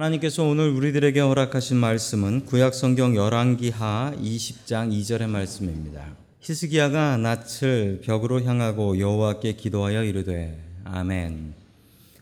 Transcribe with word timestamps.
하나님께서 0.00 0.44
오늘 0.44 0.70
우리들에게 0.70 1.20
허락하신 1.20 1.76
말씀은 1.76 2.46
구약 2.46 2.72
성경 2.72 3.14
열왕기하 3.14 4.14
20장 4.16 4.90
2절의 4.90 5.28
말씀입니다. 5.28 6.16
히스기야가 6.40 7.18
낯을 7.18 8.00
벽으로 8.02 8.42
향하고 8.42 8.98
여호와께 8.98 9.56
기도하여 9.56 10.04
이르되 10.04 10.58
아멘. 10.84 11.52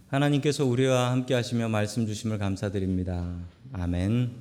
하나님께서 0.09 0.64
우리와 0.64 1.12
함께 1.12 1.34
하시며 1.34 1.68
말씀 1.68 2.04
주심을 2.04 2.38
감사드립니다. 2.38 3.36
아멘. 3.72 4.32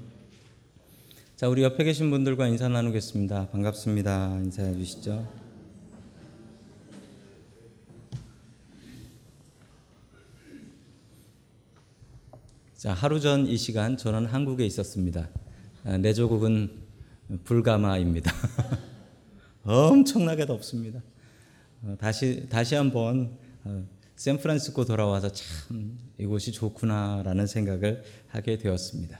자, 1.35 1.47
우리 1.47 1.61
옆에 1.61 1.83
계신 1.83 2.09
분들과 2.09 2.47
인사 2.47 2.67
나누겠습니다. 2.67 3.49
반갑습니다. 3.51 4.39
인사해 4.45 4.73
주시죠. 4.73 5.46
자, 12.77 12.93
하루 12.93 13.19
전 13.19 13.47
이 13.47 13.57
시간 13.57 13.97
저는 13.97 14.27
한국에 14.27 14.63
있었습니다. 14.65 15.29
아, 15.83 15.97
내 15.97 16.13
조국은 16.13 16.69
불가마입니다. 17.43 18.31
엄청나게 19.65 20.45
덥습니다. 20.45 21.01
어, 21.81 21.95
다시 21.99 22.47
다시 22.49 22.75
한번 22.75 23.35
어, 23.63 23.83
샌프란시스코 24.15 24.85
돌아와서 24.85 25.31
참 25.31 25.97
이곳이 26.19 26.51
좋구나라는 26.51 27.47
생각을 27.47 28.03
하게 28.27 28.59
되었습니다. 28.59 29.19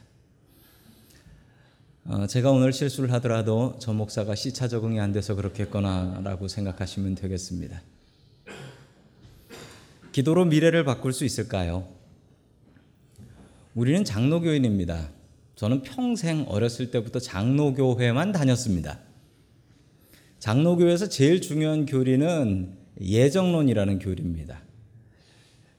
어, 2.06 2.28
제가 2.28 2.52
오늘 2.52 2.72
실수를 2.72 3.12
하더라도 3.14 3.76
저 3.80 3.92
목사가 3.92 4.36
시차 4.36 4.68
적응이 4.68 5.00
안 5.00 5.12
돼서 5.12 5.34
그렇겠거나라고 5.34 6.48
생각하시면 6.48 7.16
되겠습니다. 7.16 7.82
기도로 10.12 10.46
미래를 10.46 10.84
바꿀 10.84 11.12
수 11.12 11.26
있을까요? 11.26 11.97
우리는 13.78 14.04
장로교인입니다. 14.04 15.12
저는 15.56 15.84
평생 15.84 16.46
어렸을 16.48 16.90
때부터 16.90 17.20
장로교회만 17.20 18.32
다녔습니다. 18.32 18.98
장로교에서 20.40 21.10
제일 21.10 21.42
중요한 21.42 21.86
교리는 21.86 22.76
예정론이라는 23.00 24.00
교리입니다. 24.00 24.64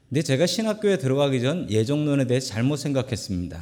근데 0.09 0.23
제가 0.23 0.47
신학교에 0.47 0.99
들어가기 0.99 1.41
전 1.41 1.69
예정론에 1.69 2.29
대해 2.29 2.39
잘못 2.39 2.77
생각했습니다. 2.77 3.61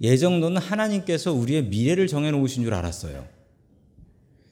예정론은 0.00 0.60
하나님께서 0.60 1.32
우리의 1.32 1.66
미래를 1.66 2.08
정해 2.08 2.32
놓으신 2.32 2.64
줄 2.64 2.74
알았어요. 2.74 3.24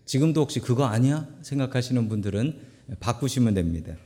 지금도 0.05 0.43
혹시 0.43 0.61
그거 0.61 0.85
아니야? 0.85 1.29
생각하시는 1.43 2.09
분들은 2.09 2.61
바꾸시면 3.01 3.55
됩니다. 3.55 3.97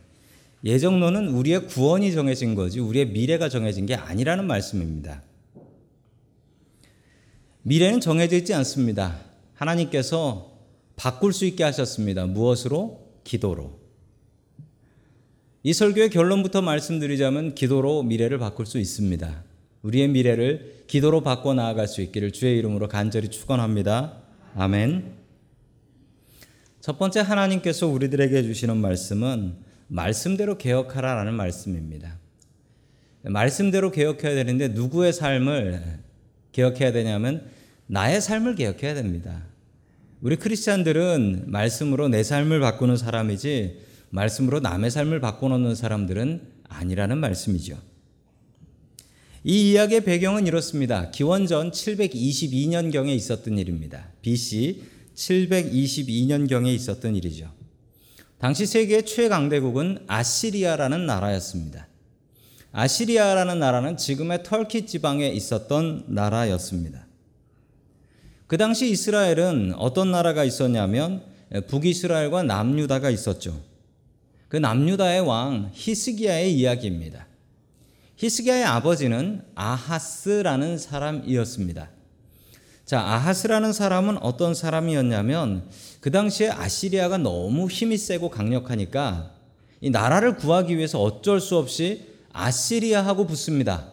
예정론은 0.65 1.29
우리의 1.29 1.67
구원이 1.67 2.13
정해진 2.13 2.55
거지 2.55 2.81
우리의 2.81 3.09
미래가 3.09 3.49
정해진 3.49 3.87
게 3.87 3.95
아니라는 3.95 4.47
말씀입니다. 4.47 5.23
미래는 7.63 8.01
정해져 8.01 8.37
있지 8.37 8.55
않습니다. 8.55 9.21
하나님께서 9.55 10.59
바꿀 10.97 11.33
수 11.33 11.45
있게 11.47 11.65
하셨습니다. 11.65 12.27
무엇으로? 12.27 13.09
기도로. 13.25 13.79
이 15.63 15.73
설교의 15.73 16.11
결론부터 16.11 16.63
말씀드리자면 16.63 17.55
기도로 17.55 18.03
미래를 18.03 18.39
바꿀 18.39 18.67
수 18.67 18.79
있습니다. 18.79 19.45
우리의 19.83 20.09
미래를 20.09 20.85
기도로 20.87 21.23
바꿔 21.23 21.55
나아갈 21.55 21.87
수 21.87 22.03
있기를 22.03 22.33
주의 22.33 22.59
이름으로 22.59 22.89
간절히 22.89 23.29
축원합니다. 23.29 24.23
아멘. 24.55 25.15
첫 26.81 26.99
번째 26.99 27.21
하나님께서 27.21 27.87
우리들에게 27.87 28.43
주시는 28.43 28.77
말씀은 28.79 29.70
말씀대로 29.91 30.57
개혁하라라는 30.57 31.35
말씀입니다. 31.35 32.19
말씀대로 33.23 33.91
개혁해야 33.91 34.35
되는데 34.35 34.69
누구의 34.69 35.13
삶을 35.13 35.99
개혁해야 36.53 36.93
되냐면 36.93 37.47
나의 37.87 38.21
삶을 38.21 38.55
개혁해야 38.55 38.95
됩니다. 38.95 39.45
우리 40.21 40.37
크리스찬들은 40.37 41.45
말씀으로 41.47 42.09
내 42.09 42.23
삶을 42.23 42.61
바꾸는 42.61 42.97
사람이지 42.97 43.81
말씀으로 44.11 44.61
남의 44.61 44.91
삶을 44.91 45.21
바꿔놓는 45.21 45.75
사람들은 45.75 46.41
아니라는 46.69 47.19
말씀이죠. 47.19 47.79
이 49.43 49.73
이야기의 49.73 50.05
배경은 50.05 50.47
이렇습니다. 50.47 51.11
기원전 51.11 51.73
722년경에 51.73 53.09
있었던 53.09 53.59
일입니다. 53.59 54.09
BC 54.23 54.83
722년경에 55.15 56.69
있었던 56.75 57.17
일이죠. 57.17 57.60
당시 58.41 58.65
세계 58.65 59.03
최강대국은 59.03 60.05
아시리아라는 60.07 61.05
나라였습니다. 61.05 61.87
아시리아라는 62.73 63.59
나라는 63.59 63.99
지금의 63.99 64.45
터키 64.45 64.87
지방에 64.87 65.29
있었던 65.29 66.05
나라였습니다. 66.09 67.07
그 68.47 68.57
당시 68.57 68.91
이스라엘은 68.91 69.75
어떤 69.77 70.11
나라가 70.11 70.45
있었냐면 70.45 71.23
북이스라엘과 71.69 72.45
남유다가 72.45 73.11
있었죠. 73.11 73.61
그 74.49 74.57
남유다의 74.57 75.21
왕 75.21 75.71
히스기야의 75.75 76.55
이야기입니다. 76.55 77.27
히스기야의 78.17 78.65
아버지는 78.65 79.43
아하스라는 79.55 80.79
사람이었습니다. 80.79 81.91
자, 82.91 83.03
아하스라는 83.03 83.73
사람은 83.73 84.19
어떤 84.21 84.53
사람이었냐면 84.53 85.63
그 86.01 86.11
당시에 86.11 86.49
아시리아가 86.51 87.19
너무 87.19 87.69
힘이 87.69 87.97
세고 87.97 88.31
강력하니까 88.31 89.31
이 89.81 89.91
나라를 89.91 90.37
구하기 90.37 90.77
위해서 90.77 91.01
어쩔 91.01 91.41
수 91.41 91.57
없이 91.57 92.05
아시리아하고 92.33 93.29
붙습니다. 93.29 93.93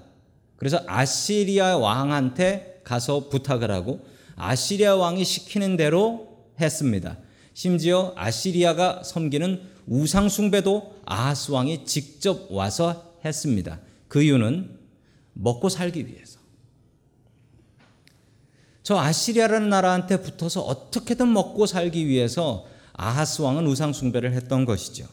그래서 0.56 0.82
아시리아 0.88 1.78
왕한테 1.78 2.82
가서 2.84 3.30
부탁을 3.30 3.70
하고 3.70 4.00
아시리아 4.36 4.96
왕이 4.96 5.24
시키는 5.26 5.78
대로 5.78 6.30
했습니다. 6.60 7.18
심지어 7.54 8.14
아시리아가 8.16 9.04
섬기는 9.04 9.62
우상숭배도 9.86 11.02
아하스 11.06 11.52
왕이 11.52 11.86
직접 11.86 12.52
와서 12.52 13.14
했습니다. 13.24 13.80
그 14.08 14.24
이유는 14.24 14.76
먹고 15.34 15.70
살기 15.70 16.08
위해서. 16.08 16.47
저 18.88 18.98
아시리아라는 18.98 19.68
나라한테 19.68 20.22
붙어서 20.22 20.62
어떻게든 20.62 21.34
먹고 21.34 21.66
살기 21.66 22.08
위해서 22.08 22.66
아하스 22.94 23.42
왕은 23.42 23.68
우상 23.68 23.92
숭배를 23.92 24.32
했던 24.32 24.64
것이죠. 24.64 25.06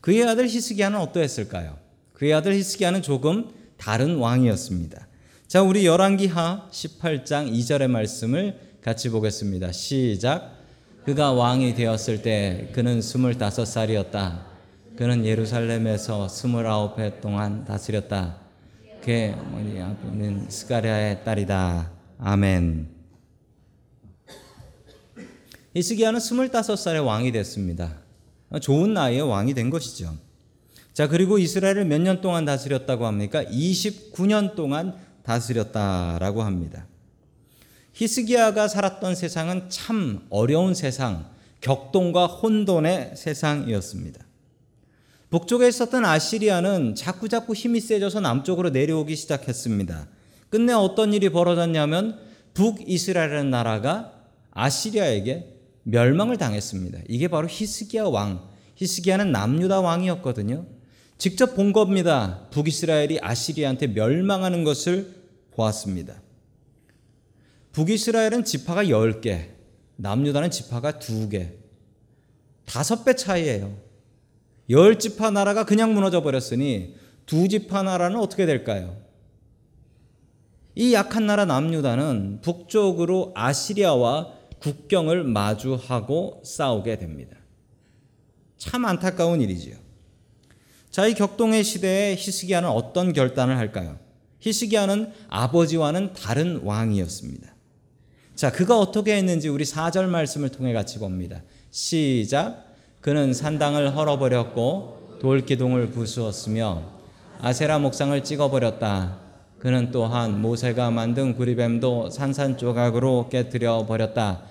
그의 0.00 0.22
아들 0.22 0.48
히스기야는 0.48 0.96
어떠했을까요? 1.00 1.76
그의 2.12 2.34
아들 2.34 2.54
히스기야는 2.54 3.02
조금 3.02 3.50
다른 3.78 4.18
왕이었습니다. 4.18 5.08
자, 5.48 5.60
우리 5.60 5.86
열왕기하 5.86 6.68
18장 6.70 7.52
2절의 7.52 7.88
말씀을 7.88 8.60
같이 8.80 9.08
보겠습니다. 9.08 9.72
시작. 9.72 10.52
그가 11.04 11.32
왕이 11.32 11.74
되었을 11.74 12.22
때 12.22 12.70
그는 12.74 13.00
25살이었다. 13.00 14.42
그는 14.94 15.26
예루살렘에서 15.26 16.28
29해 16.28 17.20
동안 17.20 17.64
다스렸다. 17.64 18.36
그의 19.02 19.32
어머니 19.32 19.80
아버지는 19.80 20.48
스가랴의 20.48 21.24
딸이다. 21.24 21.97
아멘. 22.18 22.88
히스기야는 25.74 26.18
25살의 26.18 27.04
왕이 27.04 27.30
됐습니다. 27.32 27.98
좋은 28.60 28.94
나이에 28.94 29.20
왕이 29.20 29.54
된 29.54 29.70
것이죠. 29.70 30.16
자, 30.92 31.06
그리고 31.06 31.38
이스라엘을 31.38 31.84
몇 31.84 32.00
년 32.00 32.20
동안 32.20 32.44
다스렸다고 32.44 33.06
합니까? 33.06 33.44
29년 33.44 34.56
동안 34.56 34.96
다스렸다라고 35.22 36.42
합니다. 36.42 36.86
히스기야가 37.92 38.66
살았던 38.66 39.14
세상은 39.14 39.68
참 39.68 40.26
어려운 40.30 40.74
세상, 40.74 41.26
격동과 41.60 42.26
혼돈의 42.26 43.12
세상이었습니다. 43.16 44.24
북쪽에 45.30 45.68
있었던 45.68 46.04
아시리아는 46.04 46.94
자꾸자꾸 46.94 47.54
힘이 47.54 47.80
세져서 47.80 48.20
남쪽으로 48.20 48.70
내려오기 48.70 49.14
시작했습니다. 49.14 50.08
끝내 50.50 50.72
어떤 50.72 51.12
일이 51.12 51.28
벌어졌냐면 51.28 52.18
북이스라엘이라는 52.54 53.50
나라가 53.50 54.12
아시리아에게 54.50 55.54
멸망을 55.84 56.36
당했습니다. 56.36 57.00
이게 57.08 57.28
바로 57.28 57.46
히스기야 57.48 58.04
왕. 58.04 58.48
히스기야는 58.76 59.32
남유다 59.32 59.80
왕이었거든요. 59.80 60.66
직접 61.16 61.54
본 61.54 61.72
겁니다. 61.72 62.46
북이스라엘이 62.50 63.18
아시리아한테 63.20 63.88
멸망하는 63.88 64.64
것을 64.64 65.14
보았습니다. 65.52 66.22
북이스라엘은 67.72 68.44
지파가 68.44 68.84
10개, 68.84 69.48
남유다는 69.96 70.50
지파가 70.50 70.92
2개. 70.92 71.52
다섯 72.64 73.04
배 73.04 73.14
차이예요. 73.14 73.76
열 74.70 74.98
지파 74.98 75.30
나라가 75.30 75.64
그냥 75.64 75.94
무너져 75.94 76.22
버렸으니 76.22 76.94
두 77.26 77.48
지파 77.48 77.82
나라는 77.82 78.18
어떻게 78.20 78.46
될까요? 78.46 79.07
이 80.78 80.94
약한 80.94 81.26
나라 81.26 81.44
남유다는 81.44 82.38
북쪽으로 82.40 83.32
아시리아와 83.34 84.28
국경을 84.60 85.24
마주하고 85.24 86.40
싸우게 86.44 86.98
됩니다. 86.98 87.36
참 88.58 88.84
안타까운 88.84 89.40
일이지요. 89.40 89.74
자, 90.88 91.08
이 91.08 91.14
격동의 91.14 91.64
시대에 91.64 92.14
히스기야는 92.14 92.68
어떤 92.68 93.12
결단을 93.12 93.56
할까요? 93.56 93.98
히스기야는 94.38 95.12
아버지와는 95.28 96.12
다른 96.12 96.60
왕이었습니다. 96.62 97.52
자, 98.36 98.52
그가 98.52 98.78
어떻게 98.78 99.16
했는지 99.16 99.48
우리 99.48 99.64
4절 99.64 100.06
말씀을 100.06 100.50
통해 100.50 100.72
같이 100.72 101.00
봅니다. 101.00 101.42
시작. 101.72 102.64
그는 103.00 103.34
산당을 103.34 103.96
헐어버렸고 103.96 105.18
돌기둥을 105.20 105.90
부수었으며 105.90 106.84
아세라 107.40 107.80
목상을 107.80 108.22
찍어버렸다. 108.22 109.27
그는 109.58 109.90
또한 109.90 110.40
모세가 110.40 110.90
만든 110.90 111.34
구리뱀도 111.34 112.10
산산조각으로 112.10 113.28
깨뜨려 113.28 113.86
버렸다. 113.86 114.42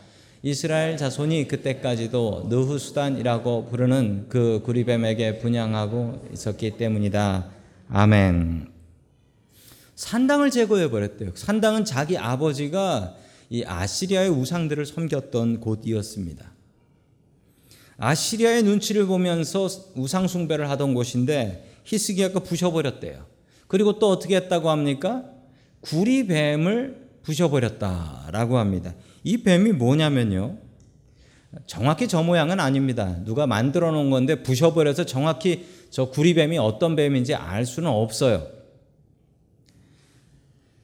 이스라엘 0.44 0.98
자손이 0.98 1.48
그때까지도 1.48 2.48
느후수단이라고 2.50 3.68
부르는 3.70 4.26
그 4.30 4.62
구리뱀에게 4.64 5.40
분양하고 5.40 6.28
있었기 6.34 6.78
때문이다. 6.78 7.48
아멘. 7.90 8.68
산당을 9.96 10.52
제거해 10.52 10.90
버렸대요. 10.90 11.32
산당은 11.34 11.86
자기 11.86 12.18
아버지가 12.18 13.16
이 13.50 13.64
아시리아의 13.66 14.30
우상들을 14.30 14.86
섬겼던 14.86 15.62
곳이었습니다. 15.62 16.52
아시리아의 17.98 18.64
눈치를 18.64 19.08
보면서 19.08 19.68
우상 19.96 20.28
숭배를 20.28 20.70
하던 20.70 20.94
곳인데 20.94 21.82
히스기야가 21.86 22.42
부셔버렸대요. 22.42 23.37
그리고 23.68 24.00
또 24.00 24.10
어떻게 24.10 24.36
했다고 24.36 24.70
합니까? 24.70 25.26
구리뱀을 25.82 27.08
부셔버렸다라고 27.24 28.58
합니다. 28.58 28.94
이 29.24 29.38
뱀이 29.44 29.74
뭐냐면요. 29.74 30.58
정확히 31.66 32.08
저 32.08 32.24
모양은 32.24 32.60
아닙니다. 32.60 33.24
누가 33.24 33.48
만들어 33.48 33.92
놓은 33.92 34.10
건데 34.10 34.44
부셔버려서 34.44 35.06
정확히 35.06 35.66
저 35.90 36.10
구리뱀이 36.10 36.58
어떤 36.58 36.96
뱀인지 36.96 37.36
알 37.36 37.66
수는 37.66 37.90
없어요. 37.90 38.48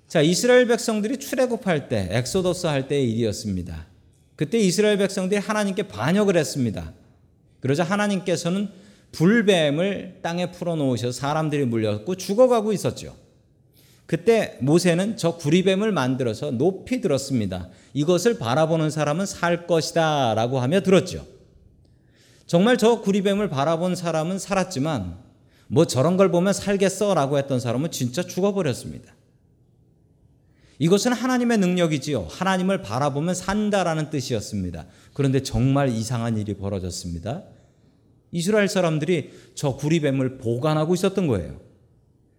자, 0.07 0.21
이스라엘 0.21 0.67
백성들이 0.67 1.17
출애굽할 1.17 1.89
때, 1.89 2.07
엑소더스 2.11 2.67
할 2.67 2.87
때의 2.87 3.09
일이었습니다. 3.11 3.87
그때 4.35 4.59
이스라엘 4.59 4.97
백성들이 4.97 5.39
하나님께 5.39 5.87
반역을 5.87 6.37
했습니다. 6.37 6.93
그러자 7.59 7.83
하나님께서는 7.83 8.69
불뱀을 9.13 10.19
땅에 10.21 10.51
풀어 10.51 10.75
놓으셔서 10.75 11.17
사람들이 11.17 11.65
물렸고 11.65 12.15
죽어가고 12.15 12.73
있었죠. 12.73 13.15
그때 14.05 14.57
모세는 14.59 15.15
저 15.17 15.37
구리뱀을 15.37 15.91
만들어서 15.91 16.51
높이 16.51 16.99
들었습니다. 16.99 17.69
이것을 17.93 18.37
바라보는 18.37 18.89
사람은 18.89 19.25
살 19.25 19.65
것이다 19.65 20.33
라고 20.33 20.59
하며 20.59 20.81
들었죠. 20.81 21.25
정말 22.45 22.77
저 22.77 22.99
구리뱀을 22.99 23.49
바라본 23.49 23.95
사람은 23.95 24.39
살았지만 24.39 25.17
뭐 25.67 25.85
저런 25.85 26.17
걸 26.17 26.29
보면 26.29 26.51
살겠어 26.53 27.13
라고 27.13 27.37
했던 27.37 27.59
사람은 27.59 27.91
진짜 27.91 28.21
죽어버렸습니다. 28.23 29.13
이것은 30.79 31.13
하나님의 31.13 31.59
능력이지요. 31.59 32.27
하나님을 32.29 32.81
바라보면 32.81 33.35
산다라는 33.35 34.09
뜻이었습니다. 34.09 34.85
그런데 35.13 35.41
정말 35.41 35.89
이상한 35.89 36.37
일이 36.37 36.55
벌어졌습니다. 36.55 37.43
이스라엘 38.33 38.67
사람들이 38.67 39.31
저 39.55 39.77
구리뱀을 39.77 40.39
보관하고 40.39 40.95
있었던 40.95 41.27
거예요. 41.27 41.61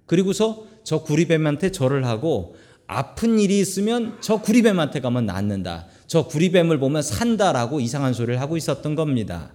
그리고서 0.07 0.67
저 0.83 1.03
구리뱀한테 1.03 1.71
절을 1.71 2.05
하고 2.05 2.57
아픈 2.87 3.39
일이 3.39 3.61
있으면 3.61 4.19
저 4.21 4.43
구리뱀한테 4.43 5.01
가면 5.01 5.25
낫는다. 5.25 5.87
저 6.07 6.27
구리뱀을 6.27 6.79
보면 6.79 7.01
산다라고 7.01 7.81
이상한 7.81 8.13
소리를 8.13 8.39
하고 8.41 8.57
있었던 8.57 8.95
겁니다. 8.97 9.55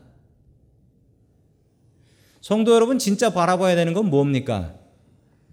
성도 2.42 2.74
여러분 2.74 2.98
진짜 2.98 3.32
바라봐야 3.32 3.76
되는 3.76 3.94
건 3.94 4.10
뭡니까? 4.10 4.74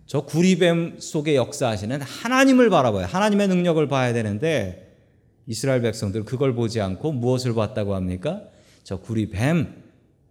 저 0.06 0.20
구리뱀 0.20 1.00
속에 1.00 1.34
역사하시는 1.34 2.00
하나님을 2.00 2.70
바라봐요. 2.70 3.06
하나님의 3.06 3.48
능력을 3.48 3.86
봐야 3.88 4.12
되는데 4.12 4.94
이스라엘 5.48 5.82
백성들 5.82 6.24
그걸 6.24 6.54
보지 6.54 6.80
않고 6.80 7.10
무엇을 7.10 7.54
봤다고 7.54 7.96
합니까? 7.96 8.42
저 8.84 8.98
구리뱀 8.98 9.85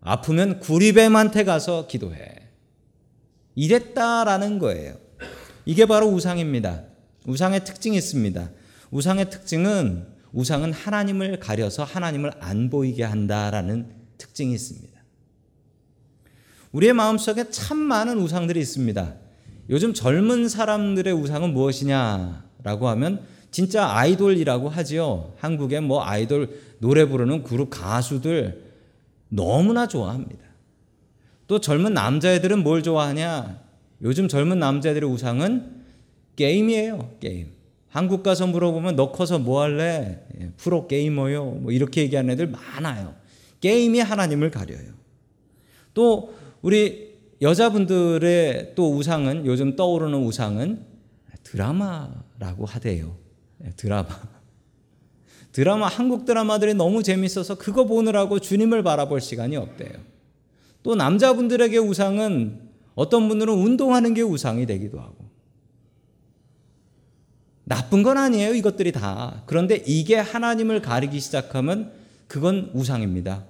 아프면 0.05 0.59
구리뱀한테 0.59 1.43
가서 1.43 1.87
기도해. 1.87 2.35
이랬다라는 3.55 4.59
거예요. 4.59 4.97
이게 5.65 5.87
바로 5.87 6.07
우상입니다. 6.07 6.83
우상의 7.25 7.65
특징이 7.65 7.97
있습니다. 7.97 8.51
우상의 8.91 9.31
특징은 9.31 10.05
우상은 10.31 10.73
하나님을 10.73 11.39
가려서 11.39 11.83
하나님을 11.83 12.33
안 12.39 12.69
보이게 12.69 13.03
한다라는 13.03 13.89
특징이 14.19 14.53
있습니다. 14.53 14.93
우리의 16.71 16.93
마음속에 16.93 17.49
참 17.49 17.77
많은 17.77 18.19
우상들이 18.19 18.59
있습니다. 18.59 19.15
요즘 19.71 19.95
젊은 19.95 20.47
사람들의 20.47 21.11
우상은 21.13 21.51
무엇이냐라고 21.53 22.89
하면 22.89 23.25
진짜 23.49 23.89
아이돌이라고 23.89 24.69
하지요. 24.69 25.33
한국에 25.39 25.79
뭐 25.79 26.03
아이돌 26.03 26.59
노래 26.77 27.05
부르는 27.05 27.41
그룹 27.41 27.71
가수들 27.71 28.64
너무나 29.29 29.87
좋아합니다. 29.87 30.43
또 31.47 31.59
젊은 31.59 31.93
남자애들은 31.93 32.63
뭘 32.63 32.83
좋아하냐? 32.83 33.61
요즘 34.01 34.27
젊은 34.27 34.59
남자애들의 34.59 35.09
우상은 35.09 35.83
게임이에요. 36.35 37.17
게임. 37.19 37.51
한국 37.89 38.23
가서 38.23 38.45
물어보면 38.47 38.95
너 38.97 39.11
커서 39.11 39.39
뭐 39.39 39.61
할래? 39.61 40.21
예, 40.39 40.49
프로 40.57 40.87
게이머요. 40.87 41.45
뭐 41.45 41.71
이렇게 41.71 42.01
얘기하는 42.01 42.31
애들 42.31 42.47
많아요. 42.47 43.15
게임이 43.61 43.99
하나님을 43.99 44.51
가려요. 44.51 44.93
또 45.93 46.35
우리 46.61 47.15
여자분들의 47.41 48.73
또 48.75 48.93
우상은 48.95 49.45
요즘 49.45 49.75
떠오르는 49.75 50.19
우상은 50.23 50.85
드라마라고 51.43 52.65
하대요. 52.65 53.15
예, 53.63 53.69
드라마. 53.77 54.09
드라마 55.55 55.87
한국 55.87 56.25
드라마들이 56.25 56.73
너무 56.73 57.01
재밌어서 57.01 57.55
그거 57.55 57.85
보느라고 57.85 58.39
주님을 58.39 58.83
바라볼 58.83 59.21
시간이 59.21 59.55
없대요. 59.55 59.93
또 60.83 60.95
남자분들에게 60.95 61.77
우상은 61.77 62.59
어떤 62.93 63.29
분들은 63.29 63.53
운동하는 63.53 64.13
게 64.13 64.21
우상이 64.21 64.65
되기도 64.65 64.99
하고. 64.99 65.15
나쁜 67.63 68.03
건 68.03 68.17
아니에요, 68.17 68.53
이것들이 68.53 68.91
다. 68.91 69.43
그런데 69.45 69.81
이게 69.87 70.17
하나님을 70.17 70.81
가리기 70.81 71.21
시작하면 71.21 71.93
그건 72.27 72.69
우상입니다. 72.73 73.45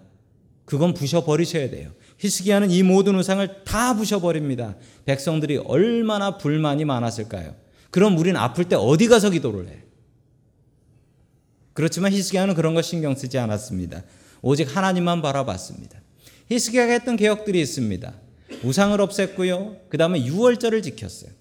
그건 0.65 0.93
부셔버리셔야 0.93 1.71
돼요. 1.71 1.89
히스기야는 2.19 2.69
이 2.69 2.83
모든 2.83 3.15
우상을 3.15 3.63
다 3.63 3.95
부셔버립니다. 3.95 4.75
백성들이 5.05 5.57
얼마나 5.57 6.37
불만이 6.37 6.85
많았을까요? 6.85 7.55
그럼 7.89 8.15
우리는 8.19 8.39
아플 8.39 8.65
때 8.65 8.75
어디 8.75 9.07
가서 9.07 9.31
기도를 9.31 9.69
해? 9.69 9.85
그렇지만 11.75 12.11
히스기야는 12.13 12.55
그런 12.55 12.73
거 12.73 12.81
신경 12.81 13.13
쓰지 13.15 13.37
않았습니다. 13.37 14.03
오직 14.41 14.75
하나님만 14.75 15.21
바라봤습니다. 15.21 16.01
히스기야가 16.49 16.93
했던 16.93 17.17
개혁들이 17.17 17.61
있습니다. 17.61 18.13
우상을 18.63 18.97
없앴고요. 18.97 19.89
그 19.89 19.97
다음에 19.97 20.19
6월절을 20.21 20.81
지켰어요. 20.81 21.31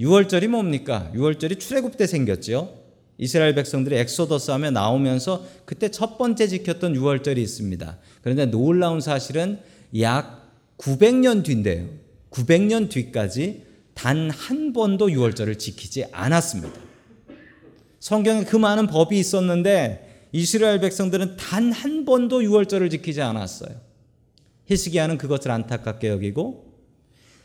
6월절이 0.00 0.48
뭡니까? 0.48 1.10
6월절이 1.14 1.60
출애굽 1.60 1.96
때 1.96 2.06
생겼죠. 2.06 2.82
이스라엘 3.18 3.54
백성들이 3.54 3.96
엑소더스 3.96 4.50
하며 4.50 4.70
나오면서 4.70 5.46
그때 5.64 5.90
첫 5.90 6.18
번째 6.18 6.48
지켰던 6.48 6.94
유월절이 6.94 7.38
있습니다. 7.38 7.98
그런데 8.22 8.46
놀라운 8.46 9.00
사실은 9.00 9.60
약 10.00 10.50
900년 10.76 11.44
뒤인데요. 11.44 11.88
900년 12.30 12.90
뒤까지 12.90 13.64
단 13.94 14.28
한 14.30 14.72
번도 14.72 15.08
유월절을 15.08 15.58
지키지 15.58 16.06
않았습니다. 16.12 16.85
성경에 18.06 18.44
그 18.44 18.54
많은 18.56 18.86
법이 18.86 19.18
있었는데 19.18 20.28
이스라엘 20.30 20.78
백성들은 20.78 21.38
단 21.38 21.72
한 21.72 22.04
번도 22.04 22.44
유월절을 22.44 22.88
지키지 22.88 23.20
않았어요. 23.20 23.80
히스기야는 24.66 25.18
그것을 25.18 25.50
안타깝게 25.50 26.06
여기고 26.06 26.72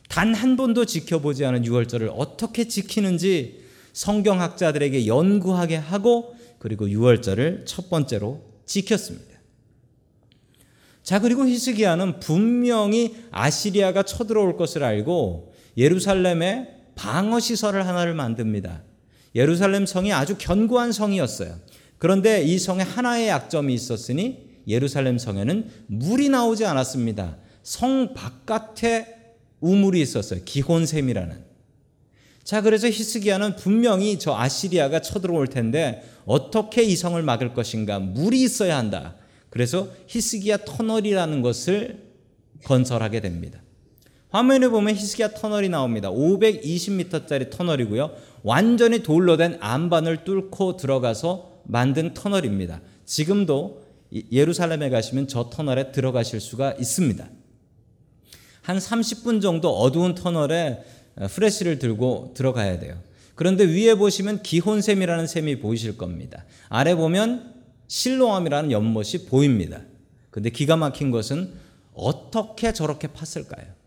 단 0.07 0.35
한 0.35 0.57
번도 0.57 0.85
지켜보지 0.85 1.45
않은 1.45 1.65
유월절을 1.65 2.11
어떻게 2.13 2.67
지키는지 2.67 3.63
성경학자들에게 3.93 5.07
연구하게 5.07 5.77
하고 5.77 6.35
그리고 6.59 6.87
유월절을 6.87 7.63
첫 7.65 7.89
번째로 7.89 8.43
지켰습니다. 8.67 9.39
자, 11.01 11.19
그리고 11.19 11.47
히스기야는 11.47 12.19
분명히 12.19 13.15
아시리아가 13.31 14.03
쳐들어올 14.03 14.57
것을 14.57 14.83
알고 14.83 15.55
예루살렘에 15.75 16.67
방어 16.93 17.39
시설을 17.39 17.87
하나를 17.87 18.13
만듭니다. 18.13 18.90
예루살렘 19.35 19.85
성이 19.85 20.11
아주 20.11 20.35
견고한 20.37 20.91
성이었어요. 20.91 21.59
그런데 21.97 22.43
이 22.43 22.57
성에 22.57 22.83
하나의 22.83 23.27
약점이 23.27 23.73
있었으니 23.73 24.49
예루살렘 24.67 25.17
성에는 25.17 25.69
물이 25.87 26.29
나오지 26.29 26.65
않았습니다. 26.65 27.37
성 27.63 28.13
바깥에 28.13 29.35
우물이 29.59 30.01
있었어요. 30.01 30.41
기혼샘이라는. 30.43 31.51
자, 32.43 32.61
그래서 32.61 32.87
히스기야는 32.87 33.55
분명히 33.55 34.17
저 34.17 34.35
아시리아가 34.35 35.01
쳐들어올 35.01 35.47
텐데 35.47 36.03
어떻게 36.25 36.83
이 36.83 36.95
성을 36.95 37.21
막을 37.21 37.53
것인가? 37.53 37.99
물이 37.99 38.41
있어야 38.41 38.77
한다. 38.77 39.15
그래서 39.49 39.89
히스기야 40.07 40.57
터널이라는 40.65 41.41
것을 41.41 42.11
건설하게 42.63 43.21
됩니다. 43.21 43.60
화면에 44.31 44.69
보면 44.69 44.95
히스기야 44.95 45.33
터널이 45.33 45.69
나옵니다. 45.69 46.09
520m짜리 46.09 47.49
터널이고요. 47.49 48.11
완전히 48.43 49.03
돌로 49.03 49.35
된 49.37 49.57
안반을 49.59 50.23
뚫고 50.23 50.77
들어가서 50.77 51.61
만든 51.65 52.13
터널입니다. 52.13 52.81
지금도 53.05 53.83
예루살렘에 54.31 54.89
가시면 54.89 55.27
저 55.27 55.49
터널에 55.49 55.91
들어가실 55.91 56.39
수가 56.39 56.73
있습니다. 56.79 57.29
한 58.61 58.77
30분 58.77 59.41
정도 59.41 59.69
어두운 59.77 60.15
터널에 60.15 60.81
프레시를 61.29 61.77
들고 61.77 62.33
들어가야 62.33 62.79
돼요. 62.79 62.97
그런데 63.35 63.65
위에 63.65 63.95
보시면 63.95 64.43
기혼샘이라는 64.43 65.27
샘이 65.27 65.59
보이실 65.59 65.97
겁니다. 65.97 66.45
아래 66.69 66.95
보면 66.95 67.53
실로암이라는 67.87 68.71
연못이 68.71 69.25
보입니다. 69.25 69.81
근데 70.29 70.49
기가 70.49 70.77
막힌 70.77 71.11
것은 71.11 71.53
어떻게 71.93 72.71
저렇게 72.71 73.09
팠을까요? 73.09 73.80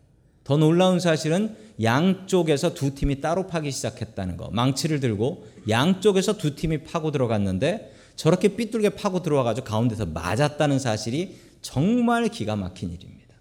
더 0.44 0.58
놀라운 0.58 1.00
사실은 1.00 1.56
양쪽에서 1.82 2.74
두 2.74 2.94
팀이 2.94 3.20
따로 3.20 3.46
파기 3.46 3.70
시작했다는 3.70 4.36
거. 4.36 4.50
망치를 4.52 5.00
들고 5.00 5.46
양쪽에서 5.68 6.36
두 6.36 6.54
팀이 6.54 6.84
파고 6.84 7.10
들어갔는데 7.10 7.92
저렇게 8.14 8.48
삐뚤게 8.48 8.90
파고 8.90 9.22
들어와가지고 9.22 9.66
가운데서 9.66 10.06
맞았다는 10.06 10.78
사실이 10.78 11.36
정말 11.62 12.28
기가 12.28 12.56
막힌 12.56 12.92
일입니다. 12.92 13.34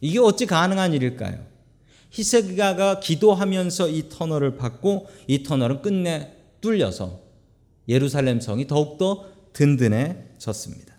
이게 0.00 0.18
어찌 0.18 0.46
가능한 0.46 0.92
일일까요? 0.92 1.44
히세기야가 2.10 3.00
기도하면서 3.00 3.88
이 3.88 4.08
터널을 4.08 4.56
받고 4.56 5.08
이 5.26 5.42
터널은 5.42 5.82
끝내 5.82 6.32
뚫려서 6.60 7.20
예루살렘 7.88 8.40
성이 8.40 8.66
더욱더 8.66 9.24
든든해졌습니다. 9.52 10.94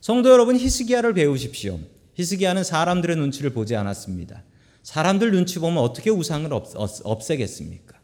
성도 0.00 0.30
여러분 0.30 0.56
히스기야를 0.56 1.14
배우십시오. 1.14 1.78
히스기야는 2.22 2.62
사람들의 2.62 3.16
눈치를 3.16 3.50
보지 3.50 3.74
않았습니다. 3.74 4.44
사람들 4.84 5.32
눈치 5.32 5.58
보면 5.58 5.78
어떻게 5.78 6.10
우상을 6.10 6.52
없, 6.52 7.30
애겠습니까 7.30 7.98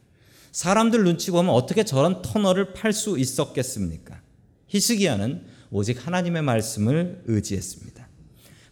사람들 0.51 1.05
눈치 1.05 1.31
보면 1.31 1.55
어떻게 1.55 1.85
저런 1.85 2.23
터널을 2.23 2.73
팔 2.73 2.93
수 2.93 3.19
있었겠습니까? 3.19 4.21
히스기야는 4.69 5.45
오직 5.71 6.05
하나님의 6.05 6.43
말씀을 6.43 7.23
의지했습니다. 7.27 8.09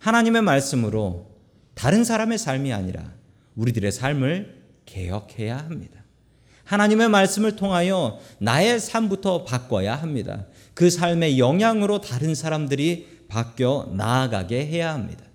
하나님의 0.00 0.42
말씀으로 0.42 1.36
다른 1.74 2.04
사람의 2.04 2.38
삶이 2.38 2.72
아니라 2.72 3.12
우리들의 3.54 3.92
삶을 3.92 4.62
개혁해야 4.86 5.58
합니다. 5.58 6.02
하나님의 6.64 7.08
말씀을 7.08 7.54
통하여 7.54 8.18
나의 8.38 8.80
삶부터 8.80 9.44
바꿔야 9.44 9.94
합니다. 9.94 10.46
그 10.74 10.90
삶의 10.90 11.38
영향으로 11.38 12.00
다른 12.00 12.34
사람들이 12.34 13.26
바뀌어 13.28 13.92
나아가게 13.94 14.66
해야 14.66 14.92
합니다. 14.92 15.25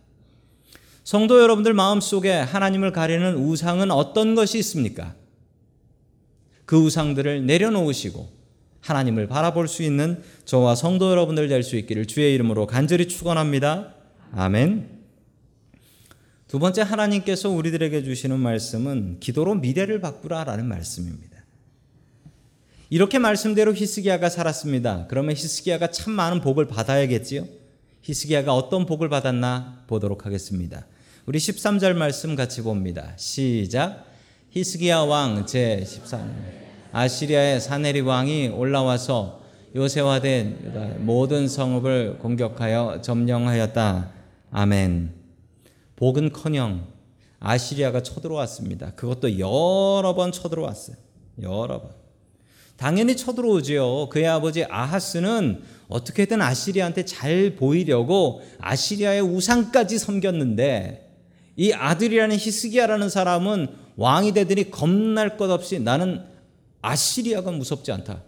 성도 1.04 1.42
여러분들 1.42 1.74
마음속에 1.74 2.32
하나님을 2.32 2.92
가리는 2.92 3.36
우상은 3.36 3.92
어떤 3.92 4.36
것이 4.36 4.60
있습니까? 4.60 5.16
그 6.66 6.78
우상들을 6.78 7.46
내려놓으시고 7.46 8.30
하나님을 8.82 9.28
바라볼 9.28 9.68
수 9.68 9.84
있는 9.84 10.24
저와 10.46 10.76
성도 10.76 11.12
여러분들 11.12 11.48
될 11.48 11.64
수 11.64 11.76
있기를 11.76 12.06
주의 12.08 12.34
이름으로 12.34 12.68
간절히 12.68 13.08
축원합니다. 13.08 13.94
아멘. 14.32 15.02
두 16.48 16.60
번째 16.60 16.82
하나님께서 16.82 17.50
우리들에게 17.50 18.04
주시는 18.04 18.40
말씀은 18.40 19.20
기도로 19.20 19.56
미래를 19.56 20.02
바꾸라라는 20.02 20.66
말씀입니다. 20.66 21.32
이렇게 22.90 23.20
말씀대로 23.20 23.74
히스기야가 23.74 24.30
살았습니다. 24.30 25.08
그러면 25.08 25.36
히스기야가 25.36 25.92
참 25.92 26.14
많은 26.14 26.42
복을 26.42 26.68
받아야겠지요? 26.68 27.48
히스기야가 28.02 28.54
어떤 28.54 28.86
복을 28.86 29.08
받았나 29.08 29.84
보도록 29.88 30.26
하겠습니다. 30.26 30.86
우리 31.28 31.38
13절 31.38 31.94
말씀 31.94 32.36
같이 32.36 32.64
봅니다. 32.64 33.14
시작. 33.16 34.06
히스기야 34.50 35.02
왕 35.02 35.46
제13 35.46 36.20
아시리아의 36.92 37.62
사네리 37.62 38.02
왕이 38.02 38.48
올라와서 38.48 39.44
요새화된 39.76 41.06
모든 41.06 41.48
성읍을 41.48 42.18
공격하여 42.18 43.02
점령하였다. 43.04 44.12
아멘. 44.50 45.14
복은커녕 45.96 46.88
아시리아가 47.40 48.02
쳐들어왔습니다. 48.02 48.96
그것도 48.96 49.38
여러 49.38 50.16
번 50.16 50.32
쳐들어왔어요. 50.32 50.96
여러 51.44 51.82
번. 51.82 51.92
당연히 52.78 53.16
쳐들어오지요. 53.16 54.10
그의 54.10 54.28
아버지 54.28 54.66
아하스는 54.66 55.62
어떻게든 55.88 56.42
아시리아한테 56.42 57.06
잘 57.06 57.56
보이려고 57.56 58.42
아시리아의 58.60 59.22
우상까지 59.22 60.00
섬겼는데 60.00 61.11
이 61.56 61.74
아들이라는 61.74 62.36
히스기야라는 62.38 63.10
사람은 63.10 63.68
왕이 63.98 64.34
되더니 64.34 64.72
겁날 64.72 65.38
것 65.38 65.50
없이 65.50 65.80
나는 65.80 66.24
아시리아가 66.82 67.52
무섭지 67.52 67.92
않다. 67.92 68.24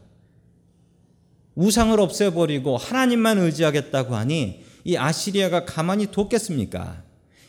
우상을 1.55 1.99
없애버리고 1.99 2.77
하나님만 2.77 3.37
의지하겠다고 3.37 4.15
하니 4.15 4.63
이 4.83 4.97
아시리아가 4.97 5.65
가만히 5.65 6.07
뒀겠습니까? 6.11 7.03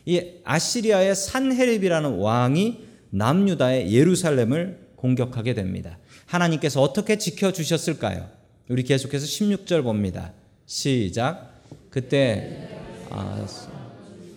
이 0.06 0.22
아시리아의 0.44 1.14
산헤립이라는 1.14 2.18
왕이 2.18 2.84
남유다의 3.10 3.92
예루살렘을 3.92 4.88
공격하게 4.96 5.54
됩니다. 5.54 5.98
하나님께서 6.26 6.82
어떻게 6.82 7.18
지켜 7.18 7.52
주셨을까요? 7.52 8.28
우리 8.68 8.82
계속해서 8.82 9.26
16절 9.26 9.82
봅니다. 9.82 10.32
시작. 10.66 11.60
그때 11.90 12.68
아, 13.10 13.46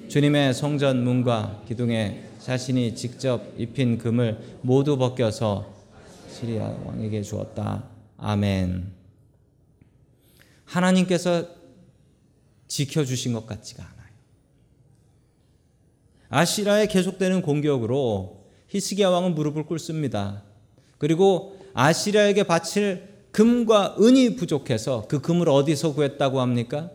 주님의 0.07 0.53
성전 0.53 1.03
문과 1.03 1.61
기둥에 1.67 2.23
자신이 2.39 2.95
직접 2.95 3.43
입힌 3.57 3.97
금을 3.97 4.57
모두 4.61 4.97
벗겨서 4.97 5.73
시리아 6.31 6.63
왕에게 6.85 7.21
주었다. 7.21 7.83
아멘. 8.15 8.89
하나님께서 10.63 11.45
지켜 12.69 13.03
주신 13.03 13.33
것 13.33 13.45
같지가 13.45 13.83
않아. 13.83 13.97
아시라의 16.29 16.87
계속되는 16.87 17.41
공격으로 17.41 18.45
히스기야 18.69 19.09
왕은 19.09 19.35
무릎을 19.35 19.65
꿇습니다. 19.65 20.43
그리고 20.99 21.57
아시라에게 21.73 22.43
바칠 22.43 23.09
금과 23.31 23.97
은이 23.99 24.37
부족해서 24.37 25.05
그 25.09 25.19
금을 25.19 25.49
어디서 25.49 25.93
구했다고 25.93 26.39
합니까? 26.39 26.91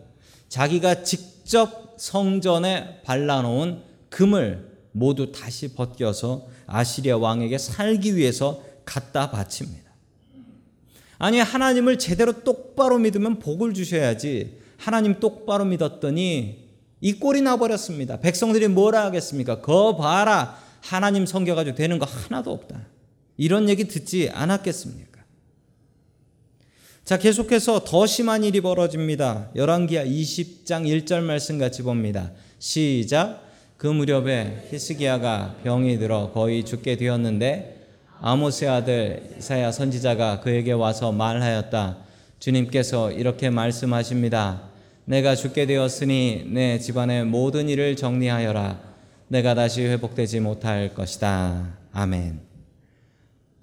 자기가 0.49 1.03
직접 1.03 1.82
성전에 1.97 3.01
발라놓은 3.03 3.83
금을 4.09 4.73
모두 4.91 5.31
다시 5.31 5.73
벗겨서 5.73 6.47
아시리아 6.67 7.17
왕에게 7.17 7.57
살기 7.57 8.15
위해서 8.15 8.63
갖다 8.85 9.31
바칩니다. 9.31 9.91
아니 11.17 11.39
하나님을 11.39 11.97
제대로 11.97 12.43
똑바로 12.43 12.97
믿으면 12.97 13.39
복을 13.39 13.73
주셔야지 13.73 14.59
하나님 14.77 15.19
똑바로 15.19 15.65
믿었더니 15.65 16.63
이 16.99 17.13
꼴이 17.13 17.41
나버렸습니다. 17.41 18.19
백성들이 18.19 18.67
뭐라 18.69 19.05
하겠습니까? 19.05 19.61
거 19.61 19.95
봐라. 19.95 20.57
하나님 20.81 21.25
섬겨가지고 21.25 21.75
되는 21.75 21.99
거 21.99 22.05
하나도 22.05 22.51
없다. 22.51 22.87
이런 23.37 23.69
얘기 23.69 23.87
듣지 23.87 24.29
않았겠습니까? 24.33 25.12
자, 27.03 27.17
계속해서 27.17 27.83
더 27.83 28.05
심한 28.05 28.45
일이 28.45 28.61
벌어집니다. 28.61 29.49
열왕기하 29.57 30.05
20장 30.05 30.87
1절 30.87 31.21
말씀 31.21 31.59
같이 31.59 31.81
봅니다. 31.83 32.31
시작. 32.59 33.43
그 33.75 33.87
무렵에 33.87 34.69
히스기야가 34.71 35.57
병이 35.65 35.99
들어 35.99 36.31
거의 36.31 36.63
죽게 36.63 36.95
되었는데 36.95 37.87
아모스의 38.21 38.69
아들 38.69 39.35
이사야 39.37 39.73
선지자가 39.73 40.39
그에게 40.39 40.71
와서 40.71 41.11
말하였다. 41.11 41.97
주님께서 42.39 43.11
이렇게 43.11 43.49
말씀하십니다. 43.49 44.69
내가 45.03 45.35
죽게 45.35 45.65
되었으니 45.65 46.45
내 46.47 46.79
집안의 46.79 47.25
모든 47.25 47.67
일을 47.67 47.97
정리하여라. 47.97 48.79
내가 49.27 49.55
다시 49.55 49.81
회복되지 49.83 50.39
못할 50.39 50.93
것이다. 50.93 51.67
아멘. 51.91 52.52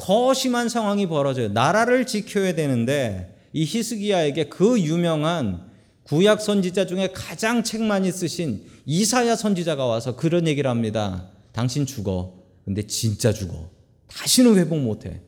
더 0.00 0.32
심한 0.32 0.68
상황이 0.68 1.06
벌어져요. 1.06 1.48
나라를 1.48 2.06
지켜야 2.06 2.54
되는데 2.54 3.36
이 3.52 3.64
히스기야에게 3.64 4.44
그 4.44 4.80
유명한 4.80 5.68
구약 6.04 6.40
선지자 6.40 6.86
중에 6.86 7.10
가장 7.12 7.62
책 7.62 7.82
많이 7.82 8.10
쓰신 8.10 8.64
이사야 8.86 9.36
선지자가 9.36 9.84
와서 9.84 10.16
그런 10.16 10.48
얘기를 10.48 10.70
합니다. 10.70 11.28
당신 11.52 11.86
죽어. 11.86 12.34
근데 12.64 12.86
진짜 12.86 13.32
죽어. 13.32 13.70
다시는 14.08 14.56
회복 14.56 14.78
못 14.78 15.06
해. 15.06 15.20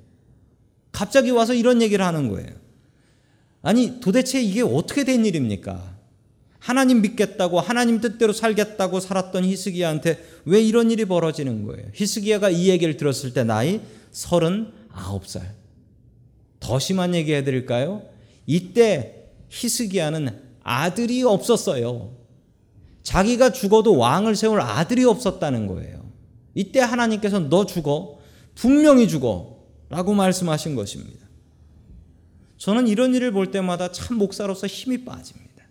갑자기 0.90 1.30
와서 1.30 1.54
이런 1.54 1.82
얘기를 1.82 2.04
하는 2.04 2.28
거예요. 2.28 2.50
아니, 3.62 4.00
도대체 4.00 4.42
이게 4.42 4.62
어떻게 4.62 5.04
된 5.04 5.24
일입니까? 5.24 5.92
하나님 6.58 7.00
믿겠다고 7.02 7.60
하나님 7.60 8.00
뜻대로 8.00 8.32
살겠다고 8.32 9.00
살았던 9.00 9.44
히스기야한테 9.44 10.18
왜 10.44 10.62
이런 10.62 10.90
일이 10.90 11.04
벌어지는 11.04 11.64
거예요? 11.66 11.86
히스기야가 11.92 12.50
이 12.50 12.68
얘기를 12.68 12.96
들었을 12.96 13.32
때 13.32 13.42
나이 13.44 13.80
39살. 14.12 15.42
더 16.60 16.78
심한 16.78 17.14
얘기 17.14 17.34
해드릴까요? 17.34 18.02
이때 18.46 19.28
히스기야는 19.48 20.40
아들이 20.62 21.22
없었어요. 21.22 22.16
자기가 23.02 23.50
죽어도 23.52 23.96
왕을 23.96 24.36
세울 24.36 24.60
아들이 24.60 25.04
없었다는 25.04 25.66
거예요. 25.66 26.02
이때 26.54 26.80
하나님께서 26.80 27.40
너 27.40 27.66
죽어. 27.66 28.18
분명히 28.54 29.08
죽어. 29.08 29.58
라고 29.88 30.14
말씀하신 30.14 30.74
것입니다. 30.74 31.26
저는 32.56 32.86
이런 32.86 33.14
일을 33.14 33.32
볼 33.32 33.50
때마다 33.50 33.90
참 33.92 34.18
목사로서 34.18 34.66
힘이 34.66 35.04
빠집니다. 35.04 35.64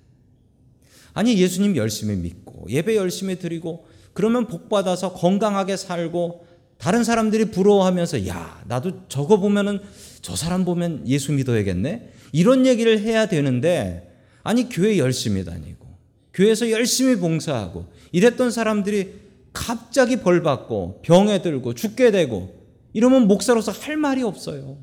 아니, 1.13 1.37
예수님 1.37 1.75
열심히 1.75 2.15
믿고, 2.15 2.67
예배 2.69 2.95
열심히 2.97 3.39
드리고, 3.39 3.87
그러면 4.13 4.47
복받아서 4.47 5.13
건강하게 5.13 5.77
살고, 5.77 6.45
다른 6.81 7.03
사람들이 7.03 7.51
부러워하면서, 7.51 8.27
야, 8.27 8.59
나도 8.67 9.07
저거 9.07 9.39
보면은, 9.39 9.81
저 10.23 10.35
사람 10.35 10.65
보면 10.65 11.07
예수 11.07 11.31
믿어야겠네? 11.31 12.11
이런 12.31 12.65
얘기를 12.65 12.99
해야 12.99 13.27
되는데, 13.27 14.11
아니, 14.41 14.67
교회 14.67 14.97
열심히 14.97 15.45
다니고, 15.45 15.85
교회에서 16.33 16.71
열심히 16.71 17.17
봉사하고, 17.17 17.85
이랬던 18.13 18.49
사람들이 18.49 19.13
갑자기 19.53 20.21
벌 20.21 20.41
받고, 20.41 21.01
병에 21.03 21.43
들고, 21.43 21.75
죽게 21.75 22.09
되고, 22.09 22.65
이러면 22.93 23.27
목사로서 23.27 23.71
할 23.71 23.95
말이 23.95 24.23
없어요. 24.23 24.79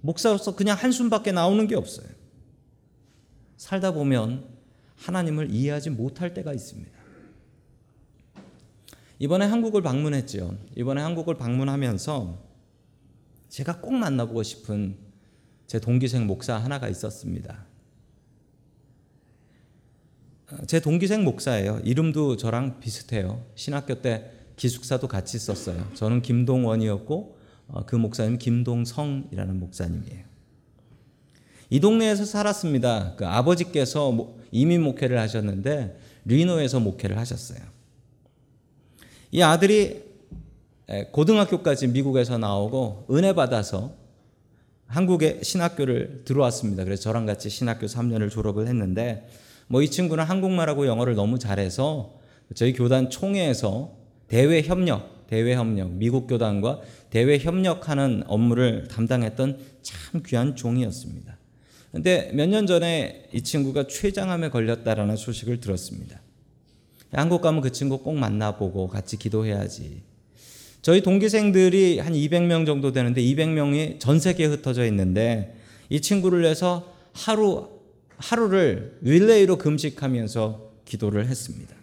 목사로서 0.00 0.56
그냥 0.56 0.76
한숨밖에 0.76 1.30
나오는 1.30 1.64
게 1.68 1.76
없어요. 1.76 2.08
살다 3.56 3.92
보면 3.92 4.46
하나님을 4.96 5.52
이해하지 5.52 5.90
못할 5.90 6.34
때가 6.34 6.52
있습니다. 6.52 6.95
이번에 9.18 9.46
한국을 9.46 9.82
방문했죠. 9.82 10.56
이번에 10.76 11.00
한국을 11.00 11.36
방문하면서 11.36 12.38
제가 13.48 13.80
꼭 13.80 13.94
만나보고 13.94 14.42
싶은 14.42 14.96
제 15.66 15.80
동기생 15.80 16.26
목사 16.26 16.56
하나가 16.56 16.88
있었습니다. 16.88 17.64
제 20.66 20.80
동기생 20.80 21.24
목사예요. 21.24 21.80
이름도 21.84 22.36
저랑 22.36 22.78
비슷해요. 22.78 23.44
신학교 23.54 24.00
때 24.00 24.30
기숙사도 24.56 25.08
같이 25.08 25.38
썼어요. 25.38 25.90
저는 25.94 26.22
김동원이었고 26.22 27.36
어, 27.68 27.84
그 27.84 27.96
목사님 27.96 28.38
김동성이라는 28.38 29.58
목사님이에요. 29.58 30.24
이 31.68 31.80
동네에서 31.80 32.24
살았습니다. 32.24 33.16
그 33.16 33.26
아버지께서 33.26 34.36
이민 34.52 34.82
목회를 34.82 35.18
하셨는데 35.18 35.98
리노에서 36.24 36.78
목회를 36.78 37.18
하셨어요. 37.18 37.75
이 39.30 39.42
아들이 39.42 40.04
고등학교까지 41.12 41.88
미국에서 41.88 42.38
나오고 42.38 43.06
은혜 43.10 43.32
받아서 43.34 43.92
한국의 44.86 45.40
신학교를 45.42 46.22
들어왔습니다. 46.24 46.84
그래서 46.84 47.02
저랑 47.02 47.26
같이 47.26 47.50
신학교 47.50 47.86
3년을 47.86 48.30
졸업을 48.30 48.68
했는데 48.68 49.28
뭐 49.68 49.82
이 49.82 49.90
친구는 49.90 50.22
한국말하고 50.24 50.86
영어를 50.86 51.16
너무 51.16 51.40
잘해서 51.40 52.14
저희 52.54 52.72
교단 52.72 53.10
총회에서 53.10 53.96
대외 54.28 54.62
협력, 54.62 55.26
대외 55.26 55.56
협력, 55.56 55.90
미국 55.90 56.28
교단과 56.28 56.80
대외 57.10 57.38
협력하는 57.38 58.22
업무를 58.28 58.86
담당했던 58.86 59.58
참 59.82 60.22
귀한 60.24 60.54
종이었습니다. 60.54 61.36
근데 61.90 62.30
몇 62.32 62.46
년 62.48 62.66
전에 62.68 63.28
이 63.32 63.42
친구가 63.42 63.88
췌장암에 63.88 64.50
걸렸다라는 64.50 65.16
소식을 65.16 65.58
들었습니다. 65.60 66.20
한국 67.16 67.40
가면 67.40 67.62
그 67.62 67.72
친구 67.72 67.98
꼭 67.98 68.16
만나보고 68.16 68.88
같이 68.88 69.16
기도해야지. 69.16 70.02
저희 70.82 71.00
동기생들이 71.00 71.98
한 71.98 72.12
200명 72.12 72.66
정도 72.66 72.92
되는데 72.92 73.22
200명이 73.22 73.98
전 73.98 74.20
세계에 74.20 74.46
흩어져 74.46 74.84
있는데 74.86 75.56
이 75.88 76.00
친구를 76.00 76.42
위해서 76.42 76.92
하루 77.12 77.70
하루를 78.18 78.98
릴레이로 79.00 79.56
금식하면서 79.58 80.72
기도를 80.84 81.26
했습니다. 81.26 81.74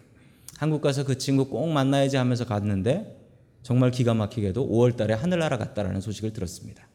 한국 0.56 0.80
가서 0.80 1.04
그 1.04 1.18
친구 1.18 1.48
꼭 1.48 1.68
만나야지 1.68 2.16
하면서 2.16 2.46
갔는데 2.46 3.20
정말 3.62 3.90
기가 3.90 4.14
막히게도 4.14 4.68
5월 4.68 4.96
달에 4.96 5.14
하늘나라 5.14 5.58
갔다라는 5.58 6.00
소식을 6.00 6.32
들었습니다. 6.32 6.86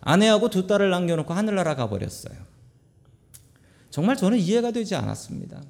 아내하고 0.00 0.50
두 0.50 0.66
딸을 0.66 0.90
남겨놓고 0.90 1.34
하늘나라 1.34 1.74
가버렸어요. 1.74 2.36
정말 3.92 4.16
저는 4.16 4.38
이해가 4.38 4.72
되지 4.72 4.94
않았습니다. 4.94 5.62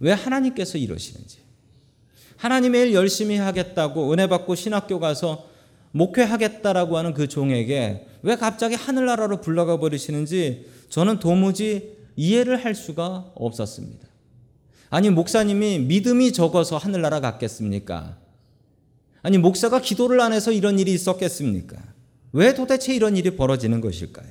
왜 0.00 0.12
하나님께서 0.12 0.76
이러시는지. 0.76 1.38
하나님의 2.36 2.82
일 2.82 2.94
열심히 2.94 3.38
하겠다고 3.38 4.12
은혜 4.12 4.26
받고 4.28 4.54
신학교 4.54 5.00
가서 5.00 5.48
목회하겠다라고 5.92 6.98
하는 6.98 7.14
그 7.14 7.28
종에게 7.28 8.06
왜 8.22 8.36
갑자기 8.36 8.74
하늘나라로 8.74 9.40
불러가 9.40 9.78
버리시는지 9.78 10.66
저는 10.90 11.20
도무지 11.20 11.96
이해를 12.16 12.62
할 12.62 12.74
수가 12.74 13.32
없었습니다. 13.34 14.06
아니, 14.90 15.08
목사님이 15.08 15.78
믿음이 15.78 16.34
적어서 16.34 16.76
하늘나라 16.76 17.20
갔겠습니까? 17.20 18.18
아니, 19.22 19.38
목사가 19.38 19.80
기도를 19.80 20.20
안 20.20 20.34
해서 20.34 20.52
이런 20.52 20.78
일이 20.78 20.92
있었겠습니까? 20.92 21.78
왜 22.32 22.52
도대체 22.52 22.94
이런 22.94 23.16
일이 23.16 23.36
벌어지는 23.36 23.80
것일까요? 23.80 24.28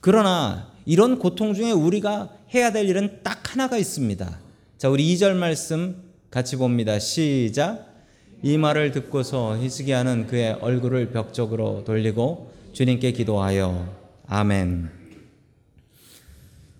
그러나 0.00 0.69
이런 0.86 1.18
고통 1.18 1.54
중에 1.54 1.72
우리가 1.72 2.30
해야 2.54 2.72
될 2.72 2.88
일은 2.88 3.20
딱 3.22 3.52
하나가 3.52 3.76
있습니다. 3.76 4.38
자, 4.78 4.88
우리 4.88 5.14
2절 5.14 5.34
말씀 5.34 6.02
같이 6.30 6.56
봅니다. 6.56 6.98
시작. 6.98 7.86
이 8.42 8.56
말을 8.56 8.92
듣고서 8.92 9.58
히스기야는 9.58 10.26
그의 10.26 10.54
얼굴을 10.54 11.10
벽 11.10 11.34
쪽으로 11.34 11.84
돌리고 11.84 12.52
주님께 12.72 13.12
기도하여 13.12 13.94
아멘. 14.26 14.90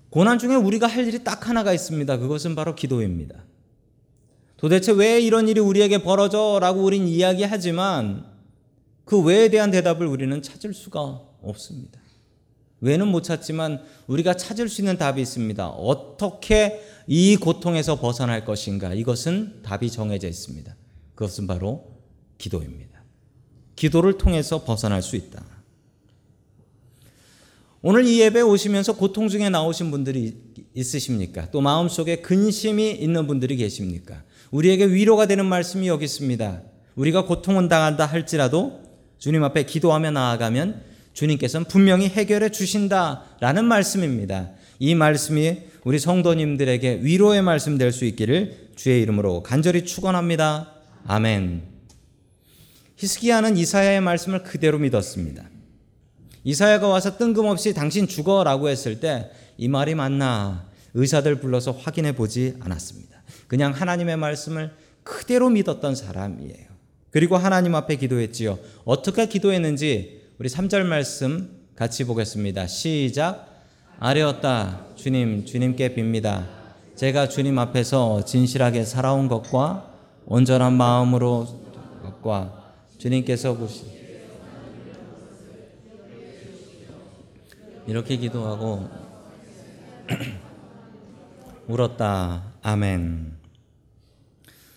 고난 0.09 0.39
중에 0.39 0.55
우리가 0.55 0.87
할 0.87 1.07
일이 1.07 1.23
딱 1.23 1.49
하나가 1.49 1.73
있습니다. 1.73 2.17
그것은 2.17 2.55
바로 2.55 2.75
기도입니다. 2.75 3.37
도대체 4.57 4.93
왜 4.93 5.21
이런 5.21 5.49
일이 5.49 5.61
우리에게 5.61 6.03
벌어져? 6.03 6.59
라고 6.61 6.83
우린 6.83 7.07
이야기하지만 7.07 8.25
그 9.05 9.21
왜에 9.23 9.49
대한 9.49 9.71
대답을 9.71 10.07
우리는 10.07 10.41
찾을 10.43 10.75
수가 10.75 11.21
없습니다. 11.43 12.00
왜는 12.81 13.09
못 13.09 13.23
찾지만 13.23 13.83
우리가 14.07 14.35
찾을 14.35 14.69
수 14.69 14.81
있는 14.81 14.97
답이 14.97 15.21
있습니다. 15.21 15.69
어떻게 15.69 16.83
이 17.07 17.37
고통에서 17.37 18.01
벗어날 18.01 18.45
것인가? 18.45 18.95
이것은 18.95 19.62
답이 19.62 19.90
정해져 19.90 20.29
있습니다. 20.29 20.75
그것은 21.14 21.47
바로 21.47 21.99
기도입니다. 22.38 23.03
기도를 23.77 24.19
통해서 24.19 24.64
벗어날 24.64 25.03
수 25.03 25.16
있다. 25.16 25.45
오늘 27.83 28.05
이 28.05 28.21
예배 28.21 28.43
오시면서 28.43 28.97
고통 28.97 29.29
중에 29.29 29.49
나오신 29.49 29.90
분들이 29.90 30.37
있으십니까? 30.75 31.51
또 31.51 31.62
마음속에 31.62 32.16
근심이 32.16 32.90
있는 32.90 33.27
분들이 33.27 33.57
계십니까? 33.57 34.23
우리에게 34.51 34.87
위로가 34.87 35.27
되는 35.27 35.47
말씀이 35.47 35.88
여기 35.88 36.05
있습니다. 36.05 36.62
우리가 36.95 37.25
고통은 37.25 37.69
당한다 37.69 38.05
할지라도 38.05 38.83
주님 39.19 39.45
앞에 39.45 39.64
기도하며 39.64 40.11
나아가면 40.11 40.89
주님께서는 41.12 41.66
분명히 41.66 42.09
해결해 42.09 42.51
주신다라는 42.51 43.64
말씀입니다. 43.64 44.51
이 44.79 44.94
말씀이 44.94 45.59
우리 45.85 45.99
성도님들에게 45.99 47.01
위로의 47.03 47.42
말씀 47.42 47.79
될 47.79 47.92
수 47.92 48.05
있기를 48.05 48.70
주의 48.77 49.03
이름으로 49.03 49.42
간절히 49.42 49.85
축원합니다. 49.85 50.73
아멘. 51.07 51.62
히스기야는 52.96 53.57
이사야의 53.57 54.01
말씀을 54.01 54.42
그대로 54.42 54.79
믿었습니다. 54.79 55.49
이사야가 56.44 56.88
와서 56.88 57.16
뜬금없이 57.18 57.75
당신 57.75 58.07
죽어라고 58.09 58.68
했을 58.68 59.01
때 59.01 59.31
이 59.61 59.68
말이 59.68 59.94
맞나 59.94 60.70
의사들 60.94 61.38
불러서 61.40 61.73
확인해 61.73 62.12
보지 62.12 62.57
않았습니다. 62.61 63.23
그냥 63.46 63.73
하나님의 63.73 64.16
말씀을 64.16 64.73
그대로 65.03 65.51
믿었던 65.51 65.94
사람이에요. 65.94 66.70
그리고 67.11 67.37
하나님 67.37 67.75
앞에 67.75 67.96
기도했지요. 67.96 68.59
어떻게 68.87 69.27
기도했는지 69.27 70.19
우리 70.40 70.48
3절 70.48 70.85
말씀 70.85 71.50
같이 71.76 72.05
보겠습니다. 72.05 72.66
시작. 72.66 73.62
아뢰었다. 73.98 74.87
주님, 74.96 75.44
주님께 75.44 75.94
빕니다. 75.94 76.46
제가 76.96 77.29
주님 77.29 77.59
앞에서 77.59 78.24
진실하게 78.24 78.87
살아온 78.87 79.29
것과 79.29 79.92
온전한 80.24 80.72
마음으로 80.72 81.44
것과 82.03 82.72
주님께서 82.96 83.55
보시 83.59 83.85
이렇게 87.87 88.16
기도하고 88.16 88.88
울었다. 91.68 92.55
아멘. 92.62 93.37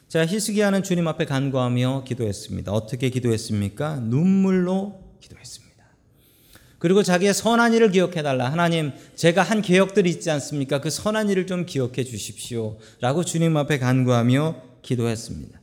자, 0.10 0.26
히스기야는 0.26 0.84
주님 0.84 1.08
앞에 1.08 1.24
간구하며 1.24 2.04
기도했습니다. 2.06 2.74
어떻게 2.74 3.08
기도했습니까? 3.10 4.02
눈물로 4.02 5.03
기도했습니다. 5.24 5.74
그리고 6.80 7.02
자기의 7.02 7.34
선한 7.34 7.74
일을 7.74 7.92
기억해 7.92 8.22
달라. 8.22 8.52
하나님, 8.52 8.92
제가 9.16 9.42
한 9.42 9.62
계획들이 9.62 10.10
있지 10.10 10.30
않습니까? 10.32 10.82
그 10.82 10.90
선한 10.90 11.30
일을 11.30 11.48
좀 11.48 11.66
기억해 11.66 12.04
주십시오. 12.04 12.78
라고 13.00 13.24
주님 13.24 13.56
앞에 13.56 13.80
간구하며 13.80 14.62
기도했습니다. 14.82 15.62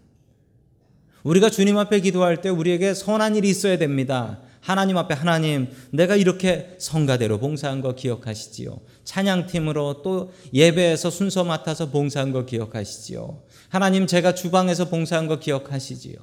우리가 1.23 1.51
주님 1.51 1.77
앞에 1.77 2.01
기도할 2.01 2.41
때 2.41 2.49
우리에게 2.49 2.95
선한 2.95 3.37
일이 3.37 3.51
있어야 3.51 3.77
됩니다. 3.77 4.41
하나님 4.61 4.97
앞에 4.97 5.15
하나님 5.15 5.69
내가 5.91 6.17
이렇게 6.17 6.77
성가대로 6.79 7.39
봉사한 7.39 7.83
거 7.83 7.95
기억하시지요. 7.95 8.81
찬양팀으로 9.05 10.01
또 10.03 10.33
예배에서 10.55 11.11
순서 11.11 11.45
맡아서 11.45 11.91
봉사한 11.91 12.33
거 12.33 12.47
기억하시지요. 12.47 13.43
하나님 13.69 14.07
제가 14.07 14.35
주방에서 14.35 14.89
봉사한 14.89 15.27
거 15.27 15.39
기억하시지요. 15.39 16.17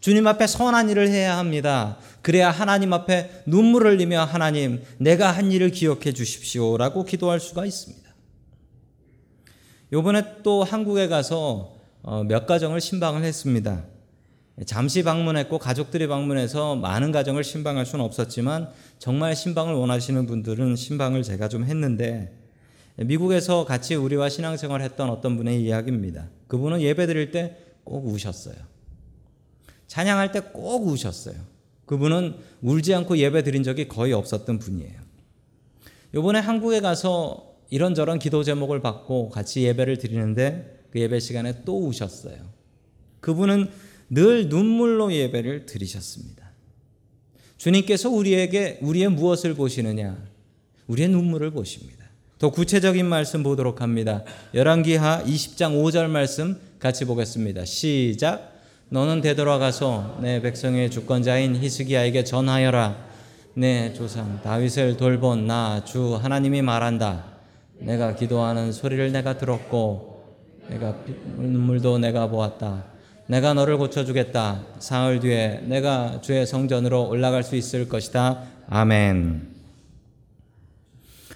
주님 0.00 0.26
앞에 0.26 0.46
선한 0.46 0.90
일을 0.90 1.08
해야 1.08 1.38
합니다. 1.38 1.98
그래야 2.22 2.50
하나님 2.50 2.92
앞에 2.92 3.42
눈물을 3.46 3.92
흘리며 3.92 4.24
하나님 4.24 4.82
내가 4.98 5.30
한 5.30 5.50
일을 5.50 5.70
기억해 5.70 6.12
주십시오라고 6.12 7.04
기도할 7.04 7.40
수가 7.40 7.66
있습니다. 7.66 8.08
요번에 9.92 10.42
또 10.42 10.64
한국에 10.64 11.08
가서 11.08 11.76
어, 12.02 12.22
몇 12.24 12.46
가정을 12.46 12.80
신방을 12.80 13.24
했습니다. 13.24 13.84
잠시 14.66 15.02
방문했고 15.02 15.58
가족들이 15.58 16.08
방문해서 16.08 16.76
많은 16.76 17.12
가정을 17.12 17.44
신방할 17.44 17.86
수는 17.86 18.04
없었지만 18.04 18.70
정말 18.98 19.36
신방을 19.36 19.74
원하시는 19.74 20.26
분들은 20.26 20.76
신방을 20.76 21.22
제가 21.22 21.48
좀 21.48 21.64
했는데 21.64 22.32
미국에서 22.96 23.64
같이 23.64 23.94
우리와 23.94 24.28
신앙생활 24.28 24.82
했던 24.82 25.10
어떤 25.10 25.36
분의 25.36 25.62
이야기입니다. 25.62 26.28
그분은 26.48 26.80
예배 26.82 27.06
드릴 27.06 27.30
때 27.30 27.68
꼭 27.88 28.06
우셨어요. 28.06 28.54
찬양할 29.88 30.32
때 30.32 30.40
꼭 30.52 30.86
우셨어요. 30.86 31.34
그분은 31.86 32.36
울지 32.62 32.94
않고 32.94 33.16
예배 33.18 33.42
드린 33.42 33.62
적이 33.62 33.88
거의 33.88 34.12
없었던 34.12 34.58
분이에요. 34.58 35.00
요번에 36.14 36.38
한국에 36.38 36.80
가서 36.80 37.56
이런저런 37.70 38.18
기도 38.18 38.44
제목을 38.44 38.80
받고 38.80 39.30
같이 39.30 39.62
예배를 39.62 39.98
드리는데 39.98 40.84
그 40.90 41.00
예배 41.00 41.20
시간에 41.20 41.64
또 41.64 41.86
우셨어요. 41.86 42.36
그분은 43.20 43.70
늘 44.10 44.48
눈물로 44.48 45.12
예배를 45.12 45.66
드리셨습니다. 45.66 46.48
주님께서 47.58 48.08
우리에게 48.08 48.78
우리의 48.80 49.08
무엇을 49.08 49.54
보시느냐? 49.54 50.16
우리의 50.86 51.08
눈물을 51.08 51.50
보십니다. 51.50 52.04
더 52.38 52.50
구체적인 52.50 53.04
말씀 53.04 53.42
보도록 53.42 53.82
합니다. 53.82 54.24
열왕기하 54.54 55.24
20장 55.24 55.82
5절 55.82 56.06
말씀 56.08 56.58
같이 56.78 57.04
보겠습니다. 57.04 57.64
시작. 57.64 58.57
너는 58.90 59.20
되돌아가서 59.20 60.18
내 60.22 60.40
백성의 60.40 60.90
주권자인 60.90 61.56
히스기야에게 61.56 62.24
전하여라. 62.24 63.06
내 63.54 63.92
조상 63.92 64.40
다윗을 64.42 64.96
돌본 64.96 65.46
나 65.46 65.82
주 65.84 66.14
하나님이 66.14 66.62
말한다. 66.62 67.24
내가 67.80 68.14
기도하는 68.14 68.72
소리를 68.72 69.12
내가 69.12 69.36
들었고 69.36 70.24
내가 70.68 70.96
눈물도 71.36 71.98
내가 71.98 72.28
보았다. 72.28 72.84
내가 73.26 73.52
너를 73.52 73.76
고쳐주겠다. 73.76 74.64
사흘 74.78 75.20
뒤에 75.20 75.60
내가 75.64 76.20
주의 76.22 76.46
성전으로 76.46 77.08
올라갈 77.08 77.42
수 77.42 77.56
있을 77.56 77.88
것이다. 77.88 78.42
아멘. 78.70 79.54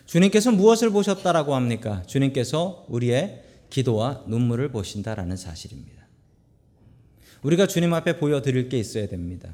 주님께서 0.06 0.52
무엇을 0.52 0.90
보셨다라고 0.90 1.54
합니까? 1.54 2.02
주님께서 2.06 2.86
우리의 2.88 3.42
기도와 3.68 4.22
눈물을 4.26 4.70
보신다라는 4.70 5.36
사실입니다. 5.36 6.01
우리가 7.42 7.66
주님 7.66 7.92
앞에 7.92 8.18
보여드릴 8.18 8.68
게 8.68 8.78
있어야 8.78 9.09
됩니다. 9.09 9.50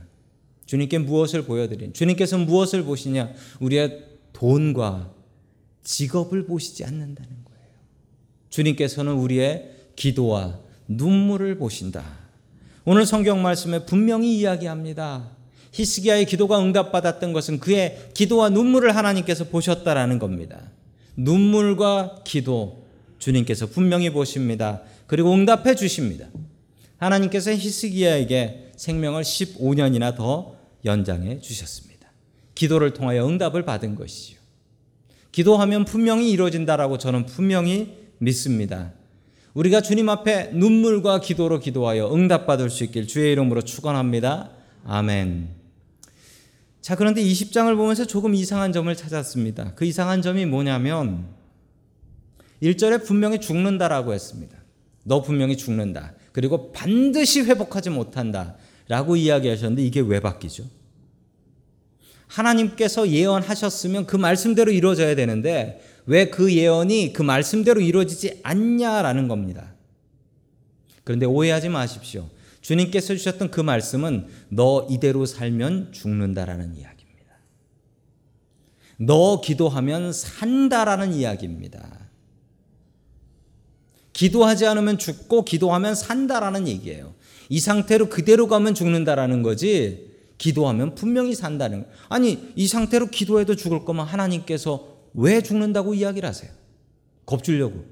주님께 0.67 0.99
무엇을 0.99 1.45
보여드린? 1.45 1.93
주님께서 1.93 2.39
무엇을 2.39 2.85
보시냐? 2.85 3.33
우리의 3.61 4.05
돈과 4.35 5.13
직업을 5.83 6.45
보시지 6.45 6.85
않는다는 6.85 7.31
거예요. 7.45 7.69
주님께서는 8.51 9.15
우리의 9.15 9.71
기도와 9.97 10.61
눈물을 10.87 11.57
보신다. 11.57 12.05
오늘 12.85 13.07
성경 13.07 13.43
말씀에 13.43 13.87
분명히 13.87 14.39
이야기합니다. 14.39 15.31
히스기야의 15.73 16.27
기도가 16.27 16.59
응답받았던 16.61 17.33
것은 17.33 17.61
그의 17.61 18.11
기도와 18.15 18.51
눈물을 18.51 18.95
하나님께서 18.95 19.45
보셨다라는 19.45 20.19
겁니다. 20.19 20.71
눈물과 21.17 22.23
기도 22.25 22.87
주님께서 23.19 23.67
분명히 23.67 24.11
보십니다. 24.11 24.83
그리고 25.07 25.33
응답해 25.33 25.75
주십니다. 25.75 26.29
하나님께서 26.99 27.53
히스기야에게 27.53 28.73
생명을 28.77 29.23
15년이나 29.23 30.15
더 30.15 30.57
연장해 30.85 31.41
주셨습니다. 31.41 32.13
기도를 32.55 32.93
통하여 32.93 33.27
응답을 33.27 33.65
받은 33.65 33.95
것이지요. 33.95 34.39
기도하면 35.33 35.85
분명히 35.85 36.31
이루어진다라고 36.31 36.99
저는 36.99 37.27
분명히 37.27 37.97
믿습니다. 38.19 38.93
우리가 39.55 39.81
주님 39.81 40.09
앞에 40.09 40.51
눈물과 40.53 41.21
기도로 41.21 41.61
기도하여 41.61 42.13
응답받을 42.13 42.71
수 42.71 42.85
있길 42.85 43.07
주의 43.07 43.33
이름으로 43.33 43.63
축원합니다. 43.63 44.51
아멘. 44.85 45.49
자, 46.81 46.97
그런데 46.97 47.23
20장을 47.23 47.75
보면서 47.77 48.07
조금 48.07 48.35
이상한 48.35 48.73
점을 48.73 48.95
찾았습니다. 48.95 49.75
그 49.75 49.85
이상한 49.85 50.23
점이 50.23 50.47
뭐냐면 50.47 51.27
1절에 52.63 53.05
분명히 53.05 53.41
죽는다라고 53.41 54.15
했습니다. 54.15 54.57
너 55.05 55.23
분명히 55.23 55.57
죽는다. 55.57 56.15
그리고 56.39 56.71
반드시 56.71 57.41
회복하지 57.41 57.91
못한다. 57.91 58.55
라고 58.87 59.17
이야기하셨는데 59.17 59.83
이게 59.83 59.99
왜 59.99 60.21
바뀌죠? 60.21 60.67
하나님께서 62.29 63.09
예언하셨으면 63.09 64.07
그 64.07 64.15
말씀대로 64.15 64.71
이루어져야 64.71 65.17
되는데 65.17 65.83
왜 66.07 66.31
그 66.31 66.55
예언이 66.55 67.13
그 67.13 67.23
말씀대로 67.23 67.81
이루어지지 67.81 68.39
않냐라는 68.45 69.27
겁니다. 69.27 69.75
그런데 71.03 71.27
오해하지 71.27 71.71
마십시오. 71.71 72.29
주님께서 72.61 73.17
주셨던 73.17 73.51
그 73.51 73.61
말씀은 73.61 74.29
너 74.51 74.87
이대로 74.89 75.27
살면 75.27 75.91
죽는다라는 75.91 76.77
이야기입니다. 76.77 77.33
너 78.99 79.41
기도하면 79.41 80.13
산다라는 80.13 81.15
이야기입니다. 81.15 82.08
기도하지 84.19 84.67
않으면 84.67 84.99
죽고 84.99 85.45
기도하면 85.45 85.95
산다라는 85.95 86.67
얘기예요. 86.67 87.15
이 87.49 87.61
상태로 87.61 88.09
그대로 88.09 88.49
가면 88.49 88.75
죽는다라는 88.75 89.45
거지. 89.45 90.11
기도하면 90.39 90.97
분명히 90.97 91.37
산다는 91.37 91.85
거. 91.85 91.89
아니 92.09 92.53
이 92.57 92.67
상태로 92.67 93.11
기도해도 93.11 93.55
죽을 93.55 93.85
거면 93.85 94.05
하나님께서 94.07 94.89
왜 95.15 95.41
죽는다고 95.41 95.95
이야기를 95.95 96.29
하세요? 96.29 96.51
겁주려고. 97.27 97.85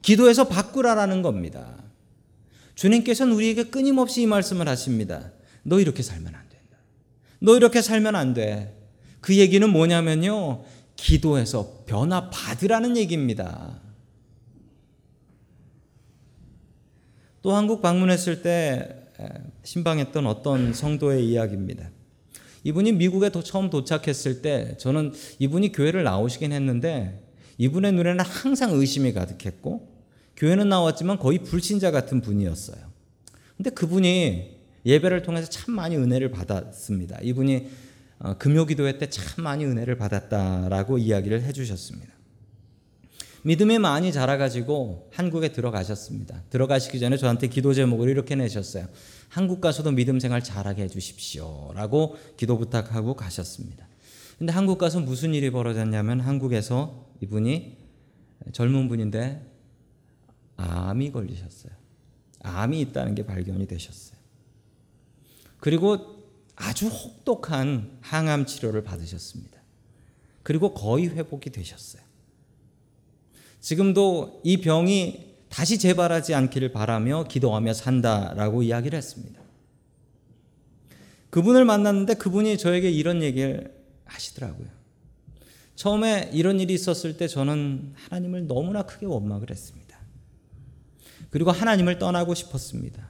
기도해서 0.00 0.48
바꾸라라는 0.48 1.20
겁니다. 1.20 1.84
주님께서는 2.74 3.34
우리에게 3.34 3.64
끊임없이 3.64 4.22
이 4.22 4.26
말씀을 4.26 4.66
하십니다. 4.66 5.30
너 5.62 5.78
이렇게 5.78 6.02
살면 6.02 6.34
안 6.34 6.40
된다. 6.48 6.78
너 7.38 7.54
이렇게 7.54 7.82
살면 7.82 8.16
안 8.16 8.32
돼. 8.32 8.74
그 9.20 9.36
얘기는 9.36 9.68
뭐냐면요. 9.68 10.64
기도해서 10.96 11.82
변화 11.84 12.30
받으라는 12.30 12.96
얘기입니다. 12.96 13.83
또 17.44 17.52
한국 17.52 17.82
방문했을 17.82 18.40
때 18.40 18.88
신방했던 19.64 20.26
어떤 20.26 20.72
성도의 20.72 21.28
이야기입니다. 21.28 21.90
이분이 22.62 22.92
미국에 22.92 23.30
처음 23.44 23.68
도착했을 23.68 24.40
때 24.40 24.74
저는 24.78 25.12
이분이 25.40 25.72
교회를 25.72 26.04
나오시긴 26.04 26.52
했는데 26.52 27.22
이분의 27.58 27.92
눈에는 27.92 28.24
항상 28.24 28.72
의심이 28.72 29.12
가득했고 29.12 29.86
교회는 30.38 30.70
나왔지만 30.70 31.18
거의 31.18 31.40
불신자 31.40 31.90
같은 31.90 32.22
분이었어요. 32.22 32.78
근데 33.58 33.68
그분이 33.68 34.56
예배를 34.86 35.20
통해서 35.20 35.46
참 35.46 35.74
많이 35.74 35.98
은혜를 35.98 36.30
받았습니다. 36.30 37.18
이분이 37.20 37.66
어, 38.20 38.38
금요 38.38 38.64
기도회 38.64 38.96
때 38.96 39.10
참 39.10 39.44
많이 39.44 39.66
은혜를 39.66 39.98
받았다라고 39.98 40.96
이야기를 40.96 41.42
해주셨습니다. 41.42 42.13
믿음이 43.44 43.78
많이 43.78 44.10
자라가지고 44.10 45.10
한국에 45.12 45.52
들어가셨습니다. 45.52 46.44
들어가시기 46.48 46.98
전에 46.98 47.18
저한테 47.18 47.48
기도 47.48 47.74
제목을 47.74 48.08
이렇게 48.08 48.34
내셨어요. 48.34 48.88
한국 49.28 49.60
가서도 49.60 49.92
믿음 49.92 50.18
생활 50.18 50.42
잘하게 50.42 50.84
해주십시오. 50.84 51.72
라고 51.74 52.16
기도 52.38 52.56
부탁하고 52.56 53.14
가셨습니다. 53.14 53.86
근데 54.38 54.50
한국 54.50 54.78
가서 54.78 54.98
무슨 55.00 55.34
일이 55.34 55.50
벌어졌냐면 55.50 56.20
한국에서 56.20 57.06
이분이 57.20 57.76
젊은 58.52 58.88
분인데 58.88 59.42
암이 60.56 61.12
걸리셨어요. 61.12 61.72
암이 62.40 62.80
있다는 62.80 63.14
게 63.14 63.26
발견이 63.26 63.66
되셨어요. 63.66 64.16
그리고 65.58 66.24
아주 66.56 66.88
혹독한 66.88 67.98
항암 68.00 68.46
치료를 68.46 68.84
받으셨습니다. 68.84 69.60
그리고 70.42 70.72
거의 70.72 71.08
회복이 71.08 71.50
되셨어요. 71.50 72.03
지금도 73.64 74.42
이 74.44 74.58
병이 74.58 75.36
다시 75.48 75.78
재발하지 75.78 76.34
않기를 76.34 76.72
바라며 76.72 77.24
기도하며 77.24 77.72
산다라고 77.72 78.62
이야기를 78.62 78.94
했습니다. 78.94 79.40
그분을 81.30 81.64
만났는데 81.64 82.14
그분이 82.14 82.58
저에게 82.58 82.90
이런 82.90 83.22
얘기를 83.22 83.74
하시더라고요. 84.04 84.68
처음에 85.76 86.28
이런 86.34 86.60
일이 86.60 86.74
있었을 86.74 87.16
때 87.16 87.26
저는 87.26 87.94
하나님을 87.94 88.48
너무나 88.48 88.82
크게 88.82 89.06
원망을 89.06 89.48
했습니다. 89.48 89.98
그리고 91.30 91.50
하나님을 91.50 91.98
떠나고 91.98 92.34
싶었습니다. 92.34 93.08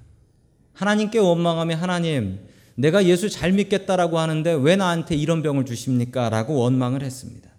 하나님께 0.72 1.18
원망하며 1.18 1.74
하나님, 1.74 2.38
내가 2.76 3.06
예수 3.06 3.28
잘 3.28 3.50
믿겠다라고 3.50 4.20
하는데 4.20 4.52
왜 4.52 4.76
나한테 4.76 5.16
이런 5.16 5.42
병을 5.42 5.66
주십니까? 5.66 6.28
라고 6.28 6.54
원망을 6.54 7.02
했습니다. 7.02 7.53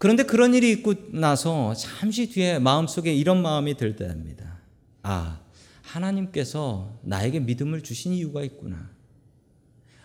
그런데 0.00 0.22
그런 0.22 0.54
일이 0.54 0.70
있고 0.72 0.94
나서 1.10 1.74
잠시 1.74 2.30
뒤에 2.30 2.58
마음속에 2.58 3.12
이런 3.12 3.42
마음이 3.42 3.76
들 3.76 3.96
때입니다. 3.96 4.56
아, 5.02 5.40
하나님께서 5.82 6.98
나에게 7.02 7.40
믿음을 7.40 7.82
주신 7.82 8.14
이유가 8.14 8.42
있구나. 8.42 8.88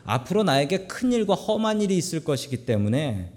앞으로 0.03 0.43
나에게 0.43 0.87
큰 0.87 1.13
일과 1.13 1.33
험한 1.33 1.81
일이 1.81 1.97
있을 1.97 2.25
것이기 2.25 2.65
때문에 2.65 3.31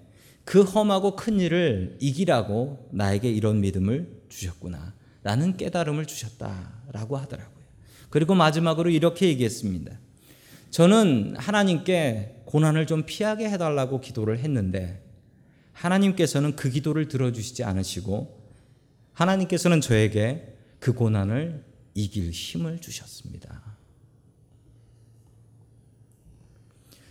그 0.44 0.62
험하고 0.62 1.14
큰 1.14 1.38
일을 1.38 1.97
이기라고 2.01 2.88
나에게 2.90 3.31
이런 3.31 3.61
믿음을 3.61 4.23
주셨구나. 4.29 4.94
라는 5.23 5.57
깨달음을 5.57 6.07
주셨다라고 6.07 7.18
하더라고요. 7.18 7.64
그리고 8.11 8.35
마지막으로 8.35 8.90
이렇게 8.90 9.29
얘기했습니다. 9.29 9.97
저는 10.71 11.37
하나님께 11.38 12.42
고난을 12.47 12.88
좀 12.88 13.05
피하게 13.07 13.49
해달라고 13.49 14.01
기도를 14.01 14.40
했는데 14.40 15.08
하나님께서는 15.79 16.57
그 16.57 16.71
기도를 16.71 17.09
들어주시지 17.09 17.62
않으시고 17.64 18.37
하나님께서는 19.12 19.81
저에게 19.81 20.57
그 20.81 20.93
고난을 20.93 21.64
이길 21.95 22.31
힘을 22.31 22.81
주셨습니다. 22.81 23.62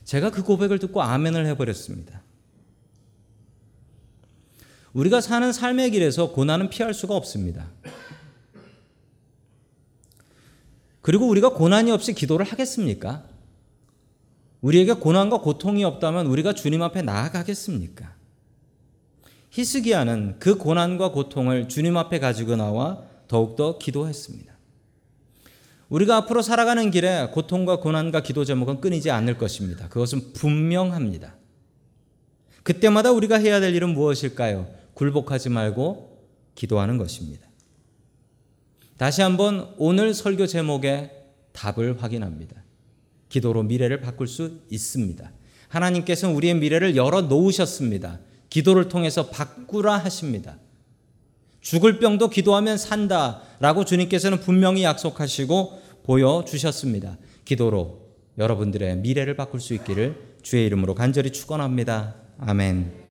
제가 0.04 0.32
그 0.32 0.44
고백을 0.44 0.80
듣고 0.80 1.02
아멘을 1.02 1.46
해버렸습니다. 1.48 2.24
우리가 4.94 5.22
사는 5.22 5.52
삶의 5.52 5.92
길에서 5.92 6.32
고난은 6.32 6.70
피할 6.70 6.94
수가 6.94 7.16
없습니다. 7.16 7.70
그리고 11.02 11.28
우리가 11.28 11.54
고난이 11.54 11.92
없이 11.92 12.14
기도를 12.14 12.46
하겠습니까? 12.46 13.26
우리에게 14.62 14.94
고난과 14.94 15.42
고통이 15.42 15.84
없다면 15.84 16.26
우리가 16.28 16.54
주님 16.54 16.82
앞에 16.82 17.02
나아가겠습니까? 17.02 18.17
히스기야는 19.58 20.36
그 20.38 20.56
고난과 20.56 21.12
고통을 21.12 21.68
주님 21.68 21.98
앞에 21.98 22.20
가지고 22.20 22.56
나와 22.56 23.04
더욱더 23.28 23.80
기도했습니다. 23.80 24.56
우리가 25.90 26.18
앞으로 26.18 26.44
살아가는 26.44 26.92
길에 26.92 27.30
고통과 27.32 27.80
고난과 27.80 28.22
기도 28.22 28.46
제목은 28.46 28.82
끊이지 28.82 29.10
않을 29.10 29.40
것입니다. 29.40 29.90
그것은 29.90 30.34
분명합니다. 30.34 31.36
그때마다 32.62 33.12
우리가 33.12 33.40
해야 33.40 33.60
될 33.60 33.74
일은 33.74 33.96
무엇일까요? 33.96 34.68
굴복하지 34.94 35.50
말고 35.50 36.28
기도하는 36.54 37.00
것입니다. 37.00 37.48
다시 38.98 39.24
한번 39.24 39.74
오늘 39.78 40.14
설교 40.14 40.46
제목의 40.46 41.12
답을 41.54 42.04
확인합니다. 42.04 42.62
기도로 43.30 43.64
미래를 43.64 44.02
바꿀 44.02 44.28
수 44.28 44.60
있습니다. 44.70 45.32
하나님께서는 45.70 46.36
우리의 46.36 46.56
미래를 46.56 46.96
열어 46.96 47.22
놓으셨습니다. 47.22 48.20
기도를 48.50 48.90
통해서 48.90 49.30
바꾸라 49.30 49.98
하십니다. 49.98 50.58
죽을 51.62 52.00
병도 52.00 52.30
기도하면 52.30 52.78
산다 52.78 53.42
라고 53.60 53.84
주님께서는 53.84 54.40
분명히 54.40 54.84
약속하시고 54.84 55.82
보여주셨습니다. 56.04 57.18
기도로 57.44 58.08
여러분들의 58.38 58.98
미래를 58.98 59.36
바꿀 59.36 59.60
수 59.60 59.74
있기를 59.74 60.38
주의 60.44 60.66
이름으로 60.66 60.96
간절히 60.96 61.32
축원합니다. 61.32 62.16
아멘. 62.40 63.07